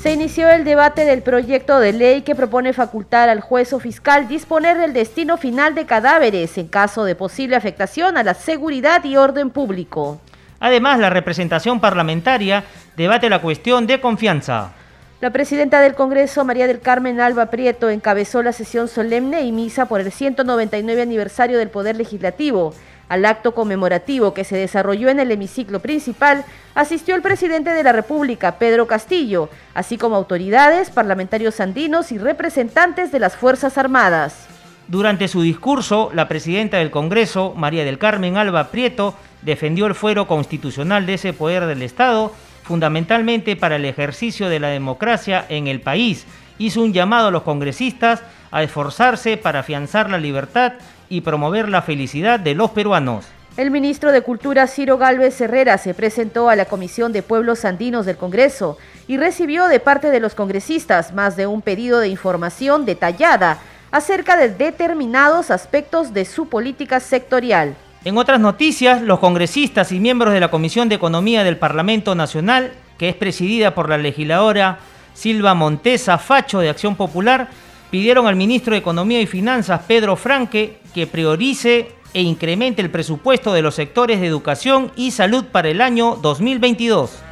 [0.00, 4.28] Se inició el debate del proyecto de ley que propone facultar al juez o fiscal
[4.28, 9.18] disponer del destino final de cadáveres en caso de posible afectación a la seguridad y
[9.18, 10.22] orden público.
[10.58, 12.64] Además, la representación parlamentaria
[12.96, 14.72] debate la cuestión de confianza.
[15.20, 19.86] La presidenta del Congreso, María del Carmen Alba Prieto, encabezó la sesión solemne y misa
[19.86, 22.72] por el 199 aniversario del Poder Legislativo.
[23.08, 26.44] Al acto conmemorativo que se desarrolló en el hemiciclo principal,
[26.76, 33.10] asistió el presidente de la República, Pedro Castillo, así como autoridades, parlamentarios andinos y representantes
[33.10, 34.46] de las Fuerzas Armadas.
[34.86, 40.28] Durante su discurso, la presidenta del Congreso, María del Carmen Alba Prieto, defendió el fuero
[40.28, 42.32] constitucional de ese poder del Estado
[42.68, 46.26] fundamentalmente para el ejercicio de la democracia en el país.
[46.58, 50.74] Hizo un llamado a los congresistas a esforzarse para afianzar la libertad
[51.08, 53.24] y promover la felicidad de los peruanos.
[53.56, 58.04] El ministro de Cultura Ciro Galvez Herrera se presentó a la Comisión de Pueblos Andinos
[58.04, 58.76] del Congreso
[59.08, 63.58] y recibió de parte de los congresistas más de un pedido de información detallada
[63.90, 67.76] acerca de determinados aspectos de su política sectorial.
[68.04, 72.72] En otras noticias, los congresistas y miembros de la Comisión de Economía del Parlamento Nacional,
[72.96, 74.78] que es presidida por la legisladora
[75.14, 77.48] Silva Montesa Facho de Acción Popular,
[77.90, 83.52] pidieron al ministro de Economía y Finanzas, Pedro Franque, que priorice e incremente el presupuesto
[83.52, 87.27] de los sectores de educación y salud para el año 2022.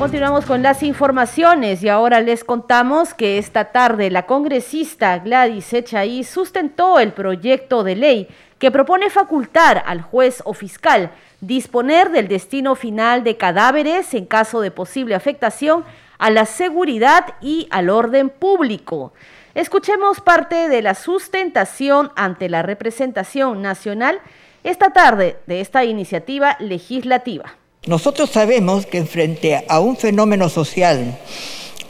[0.00, 6.24] Continuamos con las informaciones y ahora les contamos que esta tarde la congresista Gladys Echaí
[6.24, 11.10] sustentó el proyecto de ley que propone facultar al juez o fiscal
[11.42, 15.84] disponer del destino final de cadáveres en caso de posible afectación
[16.16, 19.12] a la seguridad y al orden público.
[19.54, 24.18] Escuchemos parte de la sustentación ante la representación nacional
[24.64, 27.59] esta tarde de esta iniciativa legislativa.
[27.86, 31.18] Nosotros sabemos que frente a un fenómeno social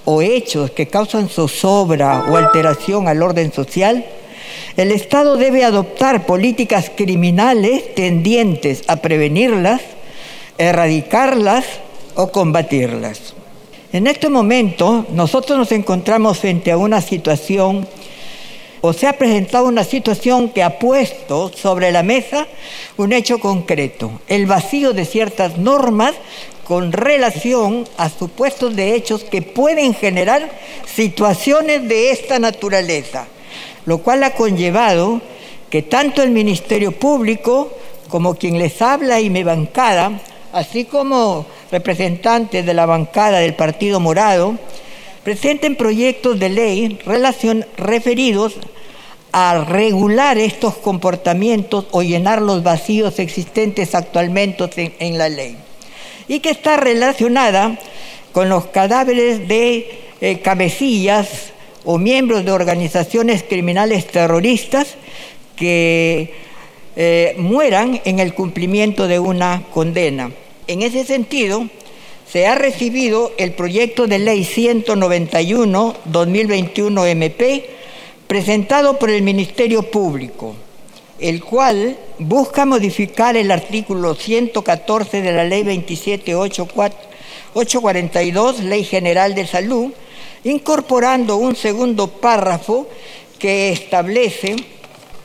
[0.05, 4.07] o hechos que causan zozobra o alteración al orden social,
[4.77, 9.81] el Estado debe adoptar políticas criminales tendientes a prevenirlas,
[10.59, 11.65] erradicarlas
[12.15, 13.35] o combatirlas.
[13.93, 17.89] En este momento nosotros nos encontramos frente a una situación
[18.81, 22.47] o se ha presentado una situación que ha puesto sobre la mesa
[22.97, 26.15] un hecho concreto, el vacío de ciertas normas
[26.65, 30.51] con relación a supuestos de hechos que pueden generar
[30.87, 33.27] situaciones de esta naturaleza,
[33.87, 35.21] lo cual ha conllevado
[35.69, 37.73] que tanto el Ministerio Público
[38.09, 40.21] como quien les habla y me bancada,
[40.53, 44.57] así como representantes de la bancada del Partido Morado,
[45.25, 46.99] presenten proyectos de ley
[47.77, 48.55] referidos
[49.33, 55.57] a regular estos comportamientos o llenar los vacíos existentes actualmente en, la ley.
[56.27, 57.79] Y que está relacionada
[58.33, 61.53] con los cadáveres de eh, cabecillas
[61.85, 64.97] o miembros de organizaciones criminales terroristas
[65.57, 66.35] que
[66.97, 70.31] eh, mueran en el cumplimiento de una condena.
[70.67, 71.69] En ese sentido,
[72.31, 77.69] se ha recibido el proyecto de ley 191-2021 MP
[78.29, 80.55] presentado por el Ministerio Público,
[81.19, 89.91] el cual busca modificar el artículo 114 de la ley 27842, Ley General de Salud,
[90.45, 92.87] incorporando un segundo párrafo
[93.41, 94.55] que establece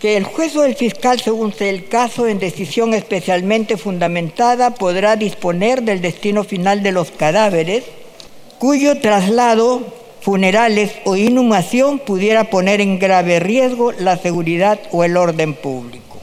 [0.06, 5.15] que el juez o el fiscal, según sea el caso, en decisión especialmente fundamentada, podrá
[5.15, 7.86] disponer del destino final de los cadáveres,
[8.60, 9.82] cuyo traslado
[10.22, 16.20] funerales o inhumación pudiera poner en grave riesgo la seguridad o el orden público.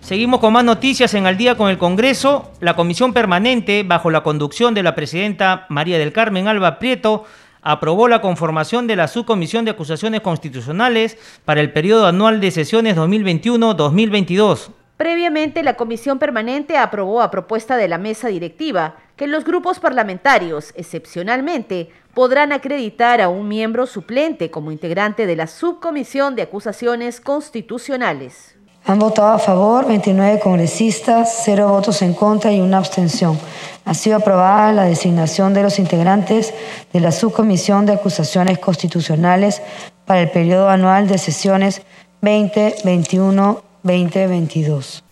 [0.00, 2.50] Seguimos con más noticias en Al día con el Congreso.
[2.58, 7.26] La comisión permanente, bajo la conducción de la presidenta María del Carmen Alba Prieto,
[7.68, 12.96] aprobó la conformación de la Subcomisión de Acusaciones Constitucionales para el periodo anual de sesiones
[12.96, 14.70] 2021-2022.
[14.96, 20.72] Previamente, la Comisión Permanente aprobó a propuesta de la mesa directiva que los grupos parlamentarios,
[20.76, 28.54] excepcionalmente, podrán acreditar a un miembro suplente como integrante de la Subcomisión de Acusaciones Constitucionales.
[28.86, 33.38] Han votado a favor 29 congresistas, 0 votos en contra y una abstención.
[33.88, 36.52] Ha sido aprobada la designación de los integrantes
[36.92, 39.62] de la Subcomisión de Acusaciones Constitucionales
[40.04, 41.80] para el periodo anual de sesiones
[42.20, 45.04] 2021 2022.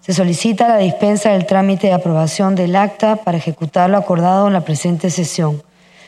[0.00, 4.52] Se solicita la dispensa del trámite de aprobación del acta para ejecutar lo acordado en
[4.52, 5.62] la presente sesión.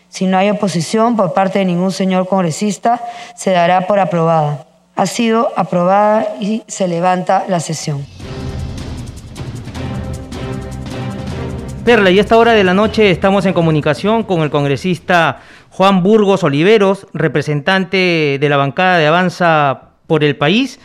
[0.09, 3.01] Si no hay oposición por parte de ningún señor congresista,
[3.37, 4.67] se dará por aprobada.
[4.97, 8.05] Ha sido aprobada y se levanta la sesión.
[11.87, 15.39] Perla, y a esta hora de la noche estamos en comunicación con el congresista
[15.71, 20.81] Juan Burgos Oliveros, representante de la bancada de Avanza por el país,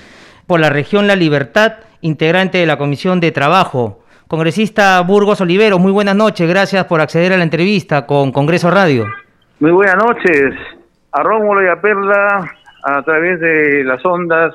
[0.45, 4.03] por la región La Libertad, integrante de la Comisión de Trabajo.
[4.27, 9.07] Congresista Burgos Olivero, muy buenas noches, gracias por acceder a la entrevista con Congreso Radio.
[9.59, 10.53] Muy buenas noches,
[11.13, 12.45] a Rómulo y a Perla
[12.83, 14.53] a través de las ondas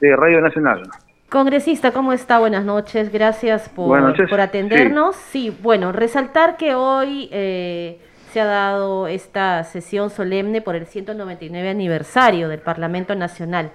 [0.00, 0.82] de Radio Nacional.
[1.28, 2.38] Congresista, ¿cómo está?
[2.38, 5.14] Buenas noches, gracias por, por atendernos.
[5.14, 5.54] Sí.
[5.62, 8.00] bueno, resaltar que hoy eh,
[8.32, 13.72] se ha dado esta sesión solemne por el 199 aniversario del Parlamento Nacional.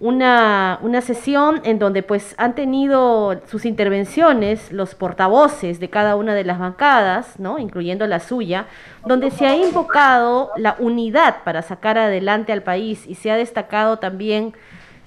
[0.00, 6.34] Una, una, sesión en donde pues han tenido sus intervenciones los portavoces de cada una
[6.34, 7.58] de las bancadas, ¿no?
[7.58, 8.64] incluyendo la suya,
[9.04, 13.98] donde se ha invocado la unidad para sacar adelante al país y se ha destacado
[13.98, 14.54] también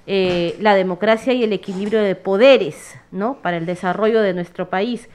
[0.06, 3.34] eh, la democracia y el equilibrio de poderes ¿no?
[3.42, 5.10] para el desarrollo de nuestro país.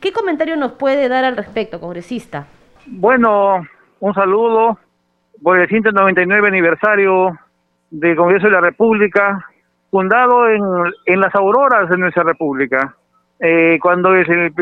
[0.00, 2.46] ¿Qué comentario nos puede dar al respecto, congresista?
[2.86, 3.66] Bueno,
[4.00, 4.78] un saludo
[5.42, 7.38] por el 199 aniversario
[7.90, 9.46] del Congreso de la República,
[9.90, 12.96] fundado en, las auroras de nuestra República,
[13.38, 14.52] eh, cuando el,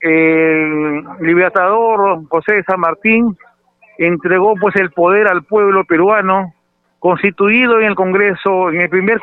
[0.00, 3.36] el, libertador José San Martín
[3.98, 6.54] entregó pues el poder al pueblo peruano,
[7.02, 9.18] constituido en el Congreso, en el primer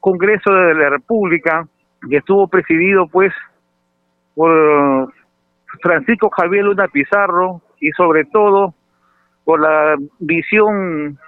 [0.00, 1.68] Congreso de la República,
[2.08, 3.30] que estuvo presidido pues
[4.34, 5.12] por
[5.82, 8.72] Francisco Javier Luna Pizarro y sobre todo
[9.44, 11.18] por la visión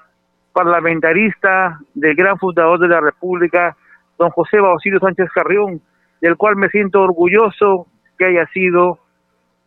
[0.55, 3.77] parlamentarista del gran fundador de la República,
[4.19, 5.83] don José Basilio Sánchez Carrión,
[6.23, 7.87] del cual me siento orgulloso
[8.19, 8.99] que haya sido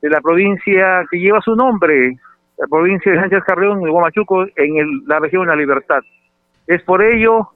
[0.01, 2.17] de la provincia que lleva su nombre,
[2.59, 6.01] la provincia de Sánchez Carrión, de Guamachuco, en la región de la Libertad.
[6.67, 7.51] Es por ello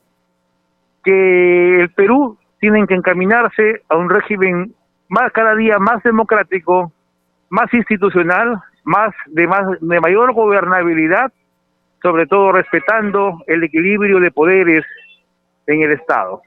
[1.03, 4.73] que el Perú tiene que encaminarse a un régimen
[5.09, 6.93] más cada día más democrático,
[7.49, 11.33] más institucional, más de más de mayor gobernabilidad,
[12.01, 14.85] sobre todo respetando el equilibrio de poderes
[15.67, 16.41] en el Estado.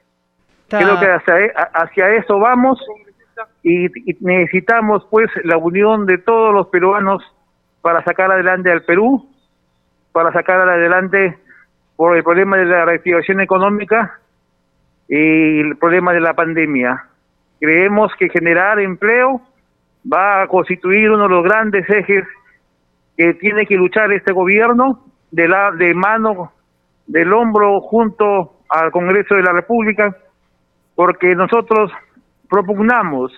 [0.67, 2.83] Creo que hacia, e, hacia eso vamos
[3.61, 7.23] y, y, necesitamos pues la unión de todos los peruanos
[7.87, 9.29] para sacar adelante al Perú,
[10.11, 11.37] para sacar adelante
[11.95, 14.19] por el problema de la reactivación económica
[15.07, 17.05] y el problema de la pandemia.
[17.61, 19.39] Creemos que generar empleo
[20.03, 22.25] va a constituir uno de los grandes ejes
[23.15, 26.51] que tiene que luchar este gobierno de la de mano
[27.05, 30.13] del hombro junto al Congreso de la República
[30.93, 31.89] porque nosotros
[32.49, 33.31] propugnamos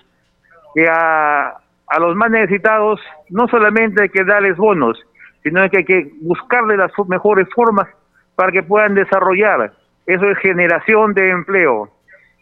[0.74, 1.59] que a,
[1.90, 3.00] a los más necesitados
[3.30, 4.98] no solamente hay que darles bonos,
[5.44, 7.88] sino que hay que buscarle las mejores formas
[8.36, 9.74] para que puedan desarrollar.
[10.06, 11.90] Eso es generación de empleo.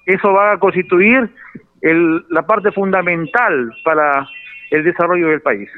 [0.06, 1.30] Eso va a constituir
[1.82, 4.28] el, la parte fundamental para
[4.72, 5.70] el desarrollo del país.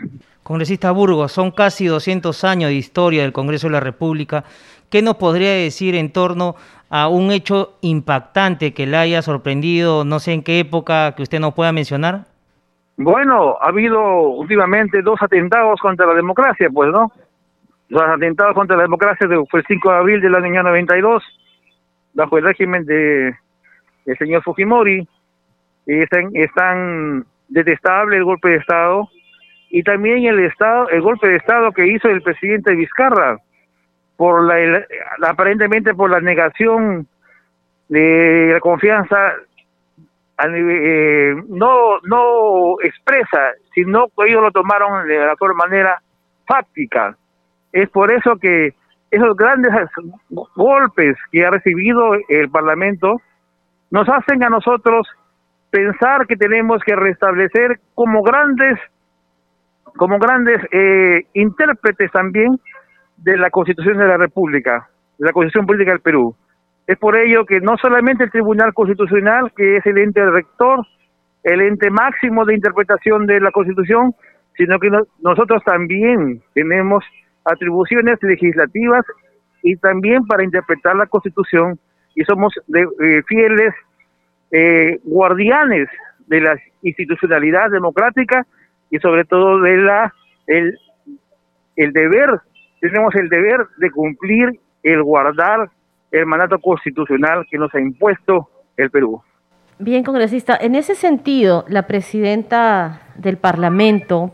[0.44, 4.46] Congresista Burgos, son casi 200 años de historia del Congreso de la República.
[4.90, 6.56] ¿Qué nos podría decir en torno
[6.90, 11.40] a un hecho impactante que le haya sorprendido, no sé en qué época, que usted
[11.40, 12.29] nos pueda mencionar?
[13.02, 17.10] Bueno, ha habido últimamente dos atentados contra la democracia, pues, ¿no?
[17.88, 21.24] Los atentados contra la democracia fue el 5 de abril del año 92,
[22.14, 23.34] bajo el régimen de
[24.06, 25.08] el señor Fujimori,
[25.86, 29.08] y están, están detestable el golpe de Estado
[29.70, 33.38] y también el Estado, el golpe de Estado que hizo el presidente Vizcarra,
[34.18, 34.86] por la,
[35.26, 37.08] aparentemente por la negación
[37.88, 39.36] de la confianza
[40.46, 46.02] eh, no no expresa, sino que ellos lo tomaron de la mejor manera
[46.48, 47.16] fáctica.
[47.72, 48.74] Es por eso que
[49.12, 49.72] esos grandes
[50.56, 53.22] golpes que ha recibido el Parlamento
[53.92, 55.08] nos hacen a nosotros
[55.72, 58.80] pensar que tenemos que restablecer como grandes
[59.96, 62.60] como grandes eh, intérpretes también
[63.18, 64.88] de la Constitución de la República,
[65.18, 66.36] de la Constitución Política del Perú.
[66.90, 70.84] Es por ello que no solamente el Tribunal Constitucional, que es el ente rector,
[71.44, 74.16] el ente máximo de interpretación de la Constitución,
[74.58, 74.90] sino que
[75.22, 77.06] nosotros también tenemos
[77.46, 79.06] atribuciones legislativas
[79.62, 81.80] y también para interpretar la Constitución
[82.16, 83.76] y somos de, eh, fieles
[84.50, 85.90] eh, guardianes
[86.26, 88.48] de la institucionalidad democrática
[88.90, 90.12] y sobre todo de la
[90.48, 90.76] el,
[91.76, 92.32] el deber
[92.82, 95.70] tenemos el deber de cumplir el guardar
[96.12, 99.22] el mandato constitucional que nos ha impuesto el Perú.
[99.78, 104.34] Bien, congresista, en ese sentido, la presidenta del Parlamento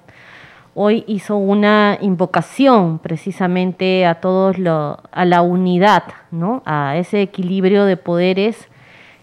[0.73, 6.63] hoy hizo una invocación precisamente a todos lo, a la unidad, ¿no?
[6.65, 8.69] A ese equilibrio de poderes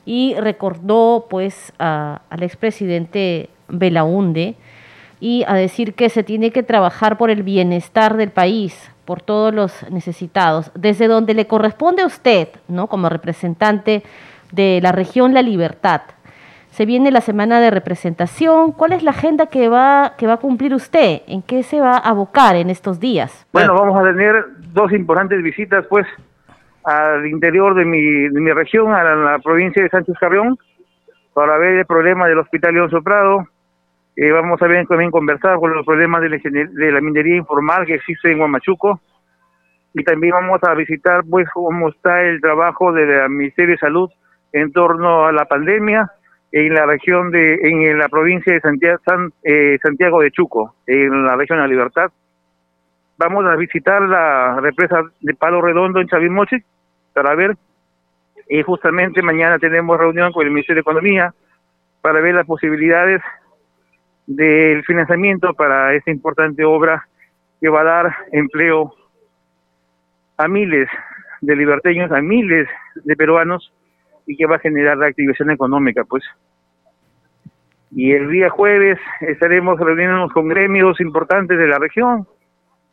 [0.05, 4.57] y recordó pues al expresidente Belaunde
[5.23, 9.55] y a decir que se tiene que trabajar por el bienestar del país, por todos
[9.55, 12.89] los necesitados, desde donde le corresponde a usted, ¿no?
[12.89, 14.03] como representante
[14.51, 16.01] de la región La Libertad.
[16.71, 18.73] Se viene la semana de representación.
[18.73, 21.21] ¿Cuál es la agenda que va, que va a cumplir usted?
[21.29, 23.47] ¿En qué se va a abocar en estos días?
[23.53, 26.05] Bueno, vamos a tener dos importantes visitas, pues,
[26.83, 30.59] al interior de mi, de mi región, a la, provincia de Sánchez Carrión,
[31.33, 33.47] para ver el problema del Hospital León Soprado.
[34.17, 37.87] Eh, vamos a ver, también conversar con los problemas de la, de la minería informal
[37.87, 39.01] que existe en Huamachuco.
[39.95, 44.11] Y también vamos a visitar, pues, cómo está el trabajo del Ministerio de Salud
[44.53, 46.11] en torno a la pandemia
[46.53, 48.99] en la región de, en la provincia de Santiago,
[49.43, 52.11] eh, Santiago de Chuco, en la región de la Libertad.
[53.17, 56.65] Vamos a visitar la represa de Palo Redondo en Chavimochic
[57.15, 57.57] para ver,
[58.49, 61.33] y justamente mañana tenemos reunión con el Ministerio de Economía
[62.03, 63.23] para ver las posibilidades
[64.37, 67.07] del financiamiento para esta importante obra
[67.61, 68.95] que va a dar empleo
[70.37, 70.89] a miles
[71.41, 72.69] de liberteños, a miles
[73.05, 73.73] de peruanos
[74.27, 76.25] y que va a generar reactivación económica, pues.
[77.91, 82.27] Y el día jueves estaremos reuniéndonos con gremios importantes de la región,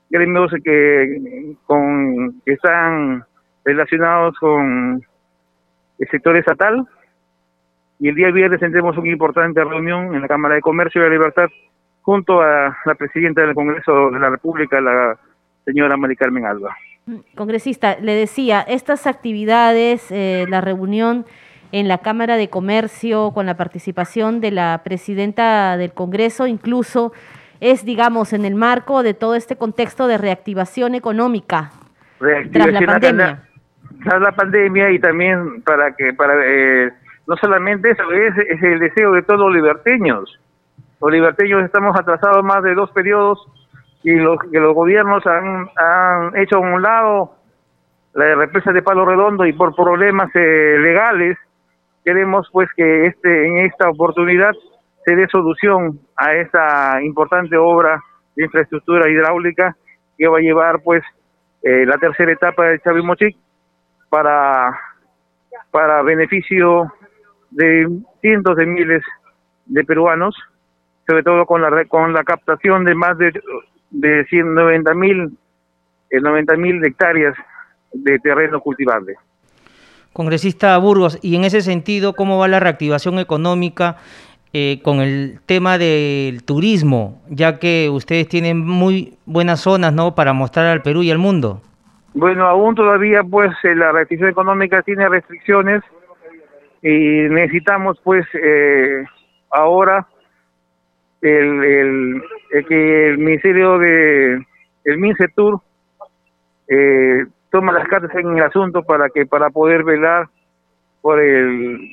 [0.10, 3.24] gremios que, con, que están
[3.64, 5.02] relacionados con
[6.00, 6.86] el sector estatal.
[8.00, 11.12] Y el día viernes tendremos una importante reunión en la Cámara de Comercio y la
[11.12, 11.50] Libertad
[12.02, 15.18] junto a la presidenta del Congreso de la República, la
[15.66, 16.76] señora Mari Carmen Alba.
[17.36, 21.26] Congresista, le decía, estas actividades, eh, la reunión
[21.72, 27.12] en la Cámara de Comercio con la participación de la presidenta del Congreso, incluso
[27.60, 31.72] es, digamos, en el marco de todo este contexto de reactivación económica
[32.52, 33.44] tras la pandemia
[34.04, 36.92] tras la pandemia y también para que, para eh,
[37.30, 40.40] no solamente eso, es, el deseo de todos los liberteños.
[41.00, 43.40] Los liberteños estamos atrasados más de dos periodos
[44.04, 47.36] y los que los gobiernos han, han hecho a un lado
[48.16, 51.38] la represa de Palo Redondo y por problemas eh, legales
[52.04, 54.54] queremos pues que este en esta oportunidad
[55.06, 58.02] se dé solución a esta importante obra
[58.36, 59.76] de infraestructura hidráulica
[60.18, 61.04] que va a llevar pues
[61.62, 63.38] eh, la tercera etapa de Chavimochic
[64.10, 64.76] para,
[65.70, 66.92] para beneficio
[67.52, 67.88] de
[68.22, 69.04] cientos de miles
[69.66, 70.36] de peruanos,
[71.08, 73.32] sobre todo con la, con la captación de más de,
[73.92, 75.38] de 190 mil
[76.12, 77.36] eh, mil hectáreas
[77.94, 79.16] de terreno cultivable.
[80.14, 83.98] Congresista Burgos, y en ese sentido, ¿cómo va la reactivación económica
[84.54, 90.16] eh, con el tema del turismo, ya que ustedes tienen muy buenas zonas ¿no?
[90.16, 91.62] para mostrar al Perú y al mundo?
[92.16, 95.84] Bueno, aún todavía pues eh, la reactivación económica tiene restricciones
[96.82, 99.04] y necesitamos pues eh,
[99.52, 100.08] ahora
[101.22, 101.64] el,
[102.52, 104.46] el, que el Ministerio de
[104.86, 105.60] el MINCETUR
[106.68, 110.30] eh, toma las cartas en el asunto para que para poder velar
[111.02, 111.92] por el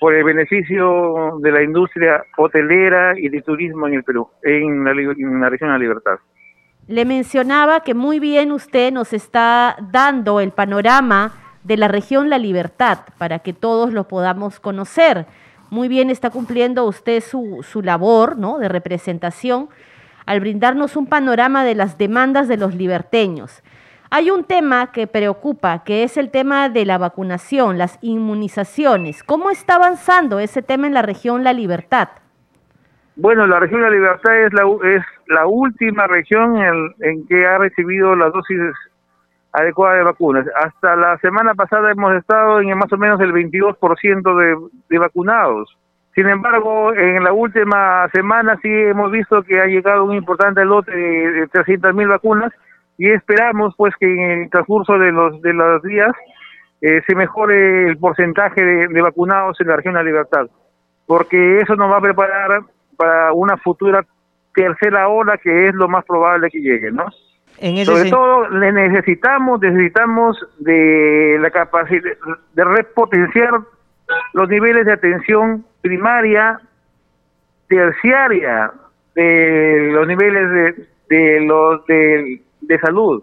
[0.00, 4.92] por el beneficio de la industria hotelera y de turismo en el Perú, en la,
[4.92, 6.18] en la región de la Libertad.
[6.86, 11.32] Le mencionaba que muy bien usted nos está dando el panorama
[11.68, 15.26] de la región La Libertad para que todos lo podamos conocer.
[15.68, 18.56] Muy bien está cumpliendo usted su, su labor ¿no?
[18.58, 19.68] de representación
[20.24, 23.62] al brindarnos un panorama de las demandas de los liberteños.
[24.10, 29.22] Hay un tema que preocupa, que es el tema de la vacunación, las inmunizaciones.
[29.22, 32.08] ¿Cómo está avanzando ese tema en la región La Libertad?
[33.16, 34.62] Bueno, la región la Libertad es la,
[34.96, 38.58] es la última región en, en que ha recibido las dosis
[39.52, 40.46] adecuadas de vacunas.
[40.56, 45.76] Hasta la semana pasada hemos estado en más o menos el 22% de, de vacunados.
[46.18, 50.90] Sin embargo, en la última semana sí hemos visto que ha llegado un importante lote
[50.90, 52.52] de, 300.000 vacunas
[52.96, 56.10] y esperamos pues que en el transcurso de los de los días
[56.80, 60.46] eh, se mejore el porcentaje de, vacunados en la región de la Libertad,
[61.06, 62.62] porque eso nos va a preparar
[62.96, 64.04] para una futura
[64.56, 67.06] tercera ola que es lo más probable que llegue, ¿no?
[67.84, 72.02] Sobre todo necesitamos necesitamos de la capacidad
[72.54, 73.60] de repotenciar
[74.32, 76.60] los niveles de atención primaria,
[77.68, 78.70] terciaria,
[79.14, 83.22] de los niveles de, de los de, de salud.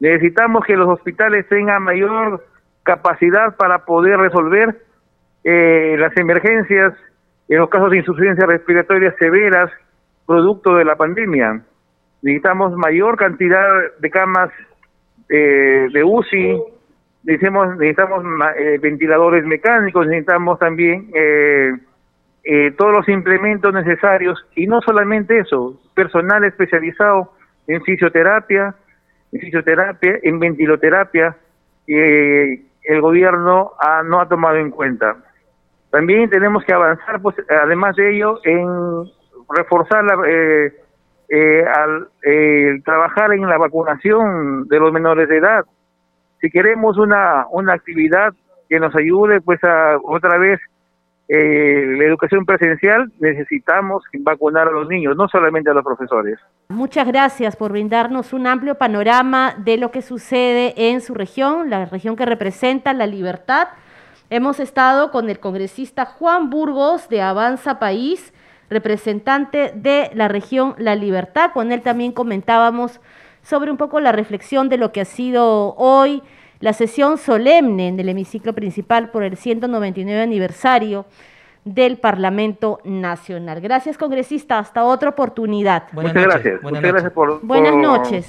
[0.00, 2.44] Necesitamos que los hospitales tengan mayor
[2.84, 4.82] capacidad para poder resolver
[5.42, 6.94] eh, las emergencias
[7.48, 9.70] en los casos de insuficiencia respiratoria severas
[10.26, 11.62] producto de la pandemia.
[12.24, 13.68] Necesitamos mayor cantidad
[13.98, 14.50] de camas
[15.28, 16.58] eh, de UCI,
[17.22, 18.24] necesitamos, necesitamos
[18.56, 21.72] eh, ventiladores mecánicos, necesitamos también eh,
[22.44, 24.42] eh, todos los implementos necesarios.
[24.56, 27.32] Y no solamente eso, personal especializado
[27.66, 28.74] en fisioterapia,
[29.30, 31.36] en fisioterapia, en ventiloterapia,
[31.86, 33.72] que el gobierno
[34.06, 35.18] no ha tomado en cuenta.
[35.90, 38.66] También tenemos que avanzar, pues, además de ello, en
[39.54, 40.16] reforzar la,
[41.30, 42.08] al
[42.84, 45.64] trabajar en la vacunación de los menores de edad
[46.44, 48.34] si queremos una, una actividad
[48.68, 50.60] que nos ayude pues a otra vez
[51.26, 56.38] eh, la educación presencial, necesitamos vacunar a los niños, no solamente a los profesores.
[56.68, 61.86] Muchas gracias por brindarnos un amplio panorama de lo que sucede en su región, la
[61.86, 63.68] región que representa la libertad.
[64.28, 68.34] Hemos estado con el congresista Juan Burgos de Avanza País,
[68.70, 71.50] representante de la región La Libertad.
[71.52, 73.00] Con él también comentábamos
[73.42, 76.22] sobre un poco la reflexión de lo que ha sido hoy
[76.60, 81.04] la sesión solemne en el hemiciclo principal por el 199 aniversario
[81.64, 83.60] del Parlamento Nacional.
[83.60, 84.58] Gracias, congresista.
[84.58, 85.84] Hasta otra oportunidad.
[85.92, 86.62] Buenas Muchas gracias.
[86.62, 88.26] Buenas, gracias por, Buenas noches.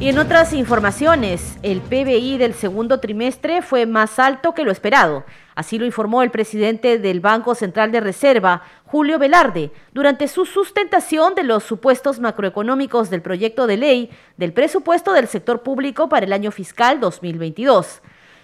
[0.00, 5.24] Y en otras informaciones, el PBI del segundo trimestre fue más alto que lo esperado.
[5.58, 11.34] Así lo informó el presidente del Banco Central de Reserva, Julio Velarde, durante su sustentación
[11.34, 16.32] de los supuestos macroeconómicos del proyecto de ley del presupuesto del sector público para el
[16.32, 18.02] año fiscal 2022.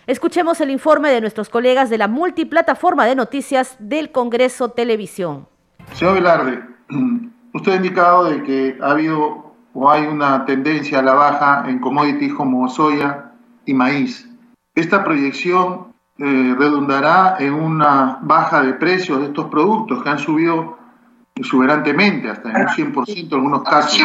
[0.09, 5.47] Escuchemos el informe de nuestros colegas de la multiplataforma de noticias del Congreso Televisión.
[5.93, 6.65] Señor Velarde,
[7.55, 11.79] usted ha indicado de que ha habido o hay una tendencia a la baja en
[11.79, 13.31] commodities como soya
[13.67, 14.29] y maíz.
[14.75, 20.79] Esta proyección eh, redundará en una baja de precios de estos productos que han subido
[21.35, 24.01] exuberantemente, hasta en un 100% en algunos casos.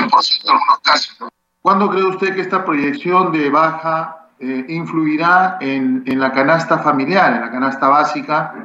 [1.62, 7.34] ¿Cuándo cree usted que esta proyección de baja eh, influirá en, en la canasta familiar,
[7.34, 8.56] en la canasta básica?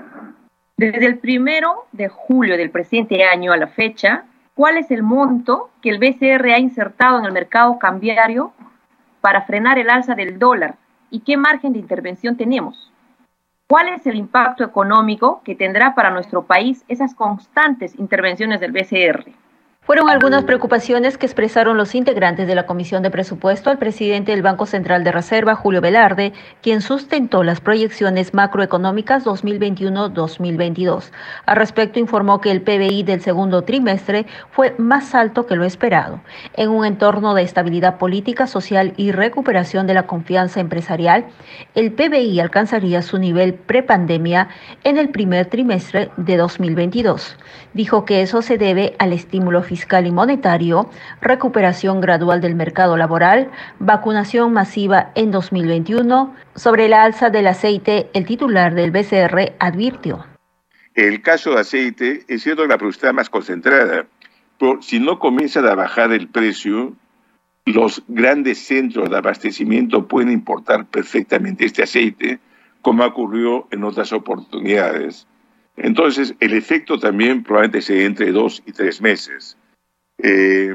[0.78, 4.24] Desde el primero de julio del presente año a la fecha,
[4.54, 8.52] ¿cuál es el monto que el BCR ha insertado en el mercado cambiario
[9.20, 10.76] para frenar el alza del dólar
[11.10, 12.90] y qué margen de intervención tenemos?
[13.66, 19.43] ¿Cuál es el impacto económico que tendrá para nuestro país esas constantes intervenciones del BCR?
[19.86, 24.40] Fueron algunas preocupaciones que expresaron los integrantes de la Comisión de Presupuesto al presidente del
[24.40, 26.32] Banco Central de Reserva, Julio Velarde,
[26.62, 31.10] quien sustentó las proyecciones macroeconómicas 2021-2022.
[31.44, 36.22] Al respecto, informó que el PBI del segundo trimestre fue más alto que lo esperado.
[36.54, 41.26] En un entorno de estabilidad política, social y recuperación de la confianza empresarial,
[41.74, 44.48] el PBI alcanzaría su nivel prepandemia
[44.82, 47.36] en el primer trimestre de 2022.
[47.74, 50.88] Dijo que eso se debe al estímulo fiscal fiscal y monetario,
[51.20, 53.50] recuperación gradual del mercado laboral,
[53.80, 56.32] vacunación masiva en 2021.
[56.54, 60.24] Sobre la alza del aceite, el titular del BCR advirtió.
[60.94, 64.06] El caso de aceite es que la producción está más concentrada,
[64.60, 66.92] pero si no comienza a bajar el precio,
[67.64, 72.38] los grandes centros de abastecimiento pueden importar perfectamente este aceite,
[72.80, 75.26] como ocurrió en otras oportunidades.
[75.76, 79.56] Entonces, el efecto también probablemente sea entre dos y tres meses.
[80.26, 80.74] Eh,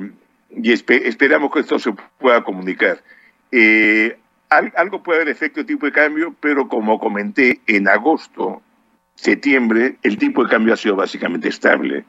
[0.52, 3.02] y esperamos que esto se pueda comunicar.
[3.52, 4.16] Eh,
[4.50, 8.62] algo puede haber efecto tipo de cambio, pero como comenté, en agosto,
[9.16, 12.06] septiembre, el tipo de cambio ha sido básicamente estable.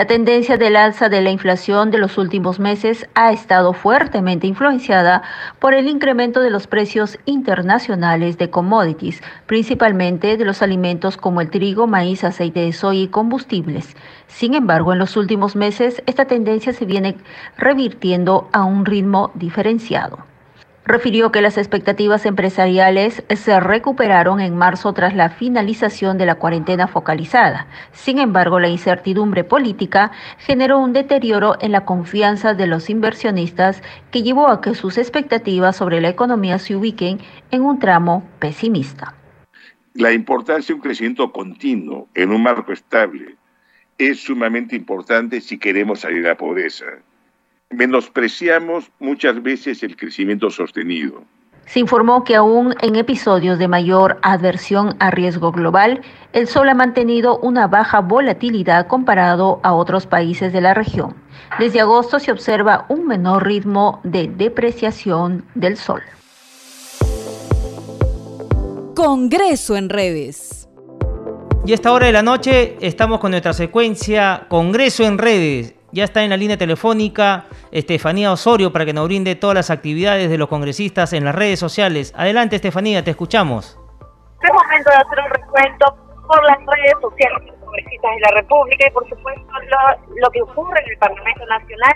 [0.00, 5.22] La tendencia del alza de la inflación de los últimos meses ha estado fuertemente influenciada
[5.58, 11.50] por el incremento de los precios internacionales de commodities, principalmente de los alimentos como el
[11.50, 13.94] trigo, maíz, aceite de soya y combustibles.
[14.26, 17.18] Sin embargo, en los últimos meses esta tendencia se viene
[17.58, 20.29] revirtiendo a un ritmo diferenciado.
[20.90, 26.88] Refirió que las expectativas empresariales se recuperaron en marzo tras la finalización de la cuarentena
[26.88, 27.68] focalizada.
[27.92, 34.24] Sin embargo, la incertidumbre política generó un deterioro en la confianza de los inversionistas que
[34.24, 37.20] llevó a que sus expectativas sobre la economía se ubiquen
[37.52, 39.14] en un tramo pesimista.
[39.94, 43.36] La importancia de un crecimiento continuo en un marco estable
[43.96, 46.86] es sumamente importante si queremos salir de la pobreza
[47.70, 51.22] menospreciamos muchas veces el crecimiento sostenido.
[51.66, 56.00] Se informó que aún en episodios de mayor adversión a riesgo global,
[56.32, 61.14] el sol ha mantenido una baja volatilidad comparado a otros países de la región.
[61.60, 66.02] Desde agosto se observa un menor ritmo de depreciación del sol.
[68.96, 70.68] Congreso en redes.
[71.64, 76.04] Y a esta hora de la noche estamos con nuestra secuencia Congreso en redes ya
[76.04, 80.38] está en la línea telefónica Estefanía Osorio para que nos brinde todas las actividades de
[80.38, 82.12] los congresistas en las redes sociales.
[82.16, 83.78] Adelante, Estefanía, te escuchamos.
[84.42, 88.40] Es momento de hacer un recuento por las redes sociales de los congresistas de la
[88.40, 89.52] República y, por supuesto,
[90.16, 91.94] lo, que ocurre en el Parlamento Nacional.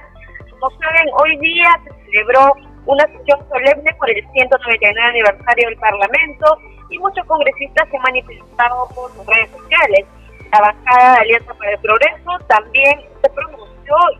[0.50, 2.52] Como saben, hoy día se celebró
[2.86, 6.58] una sesión solemne por el 199 aniversario del Parlamento
[6.90, 10.04] y muchos congresistas se han manifestado por sus redes sociales.
[10.52, 13.30] La bancada de Alianza para el Progreso también se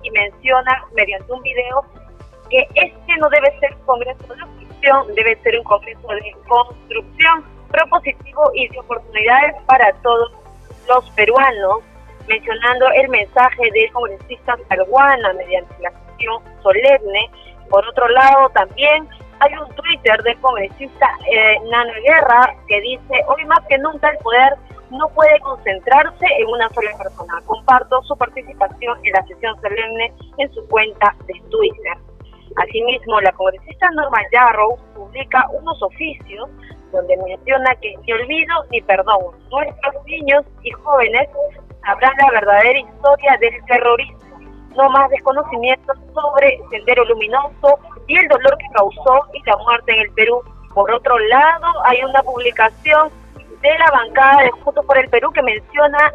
[0.03, 1.85] y menciona mediante un video
[2.51, 7.45] que este no debe ser un congreso de oposición, debe ser un congreso de construcción
[7.71, 10.33] propositivo y de oportunidades para todos
[10.89, 11.81] los peruanos,
[12.29, 17.31] mencionando el mensaje del congresista Salguana mediante la sesión solemne.
[17.71, 19.09] Por otro lado, también
[19.41, 24.19] hay un Twitter del congresista eh, Nano Guerra que dice, hoy más que nunca el
[24.19, 24.55] poder
[24.95, 27.42] no puede concentrarse en una sola persona.
[27.47, 31.97] Comparto su participación en la sesión solemne en su cuenta de Twitter.
[32.57, 36.49] Asimismo, la congresista Norma Yarrow publica unos oficios
[36.92, 39.34] donde menciona que ni olvido ni perdón.
[39.51, 41.28] Nuestros niños y jóvenes
[41.84, 44.38] sabrán la verdadera historia del terrorismo,
[44.76, 50.01] no más desconocimiento sobre Sendero Luminoso y el dolor que causó y la muerte en
[50.01, 50.40] el Perú.
[50.72, 53.11] Por otro lado, hay una publicación
[53.65, 56.12] de la bancada de Juntos por el Perú que menciona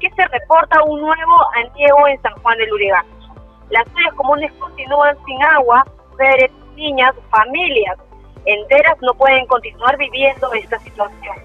[0.00, 3.34] que se reporta un nuevo aniego en San Juan del Lurigancho.
[3.70, 7.98] Las ollas comunes continúan sin agua, mujeres, niñas, familias
[8.46, 11.36] enteras no pueden continuar viviendo esta situación.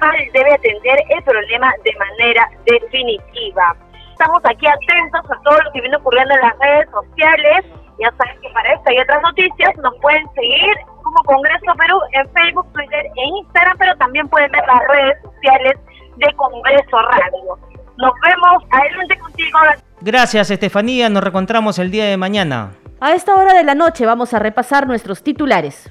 [0.00, 3.76] mal debe atender el problema de manera definitiva.
[4.10, 7.64] Estamos aquí atentos a todo lo que viene ocurriendo en las redes sociales.
[7.98, 12.28] Ya saben que para esta y otras noticias nos pueden seguir como Congreso Perú en
[12.30, 15.76] Facebook, Twitter e Instagram, pero también pueden ver las redes sociales
[16.16, 17.58] de Congreso Radio.
[17.96, 19.58] Nos vemos adelante contigo.
[20.00, 21.08] Gracias, Estefanía.
[21.08, 22.72] Nos reencontramos el día de mañana.
[23.00, 25.90] A esta hora de la noche vamos a repasar nuestros titulares.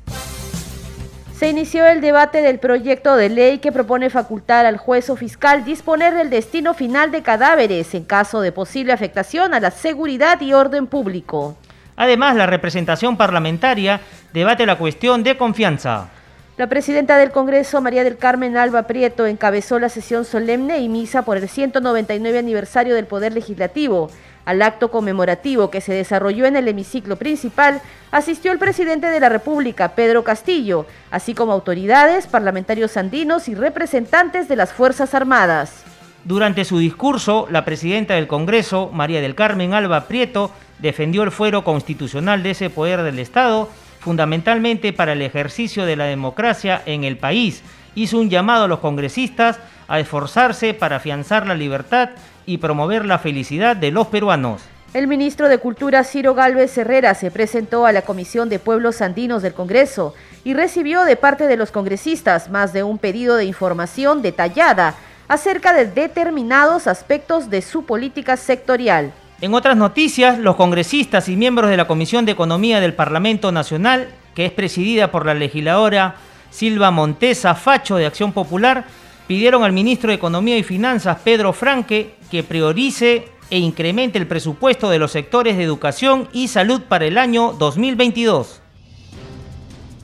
[1.35, 5.65] Se inició el debate del proyecto de ley que propone facultar al juez o fiscal
[5.65, 10.53] disponer del destino final de cadáveres en caso de posible afectación a la seguridad y
[10.53, 11.57] orden público.
[11.97, 14.01] Además, la representación parlamentaria
[14.33, 16.09] debate la cuestión de confianza.
[16.57, 21.23] La presidenta del Congreso, María del Carmen Alba Prieto, encabezó la sesión solemne y misa
[21.23, 24.09] por el 199 aniversario del Poder Legislativo.
[24.45, 27.81] Al acto conmemorativo que se desarrolló en el hemiciclo principal,
[28.11, 34.47] asistió el presidente de la República, Pedro Castillo, así como autoridades, parlamentarios andinos y representantes
[34.47, 35.83] de las Fuerzas Armadas.
[36.25, 40.49] Durante su discurso, la presidenta del Congreso, María del Carmen Alba Prieto,
[40.79, 43.69] defendió el fuero constitucional de ese poder del Estado,
[43.99, 47.61] fundamentalmente para el ejercicio de la democracia en el país.
[47.93, 52.09] Hizo un llamado a los congresistas a esforzarse para afianzar la libertad
[52.47, 54.63] y promover la felicidad de los peruanos.
[54.95, 59.43] El ministro de Cultura Ciro Galvez Herrera se presentó a la Comisión de Pueblos Andinos
[59.43, 64.23] del Congreso y recibió de parte de los congresistas más de un pedido de información
[64.23, 64.95] detallada
[65.27, 69.13] acerca de determinados aspectos de su política sectorial.
[69.41, 74.09] En otras noticias, los congresistas y miembros de la Comisión de Economía del Parlamento Nacional,
[74.33, 76.15] que es presidida por la legisladora
[76.51, 78.85] Silva Montesa Facho de Acción Popular,
[79.27, 84.89] pidieron al ministro de Economía y Finanzas, Pedro Franque, que priorice e incremente el presupuesto
[84.89, 88.61] de los sectores de educación y salud para el año 2022.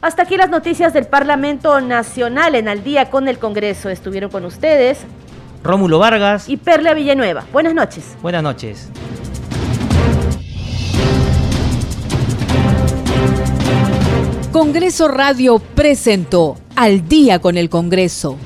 [0.02, 3.88] Hasta aquí las noticias del Parlamento Nacional en Al día con el Congreso.
[3.89, 4.97] Estuvieron con ustedes
[5.64, 7.45] Rómulo Vargas y Perla Villanueva.
[7.54, 8.18] Buenas noches.
[8.20, 8.89] Buenas noches.
[14.52, 18.39] Congreso Radio presentó Al día con el Congreso.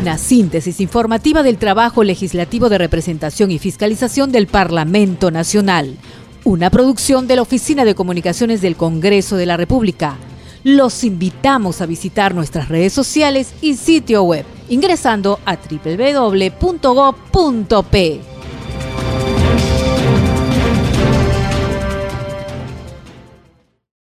[0.00, 5.98] Una síntesis informativa del trabajo legislativo de representación y fiscalización del Parlamento Nacional.
[6.44, 10.18] Una producción de la Oficina de Comunicaciones del Congreso de la República.
[10.62, 16.74] Los invitamos a visitar nuestras redes sociales y sitio web ingresando a www.go.p.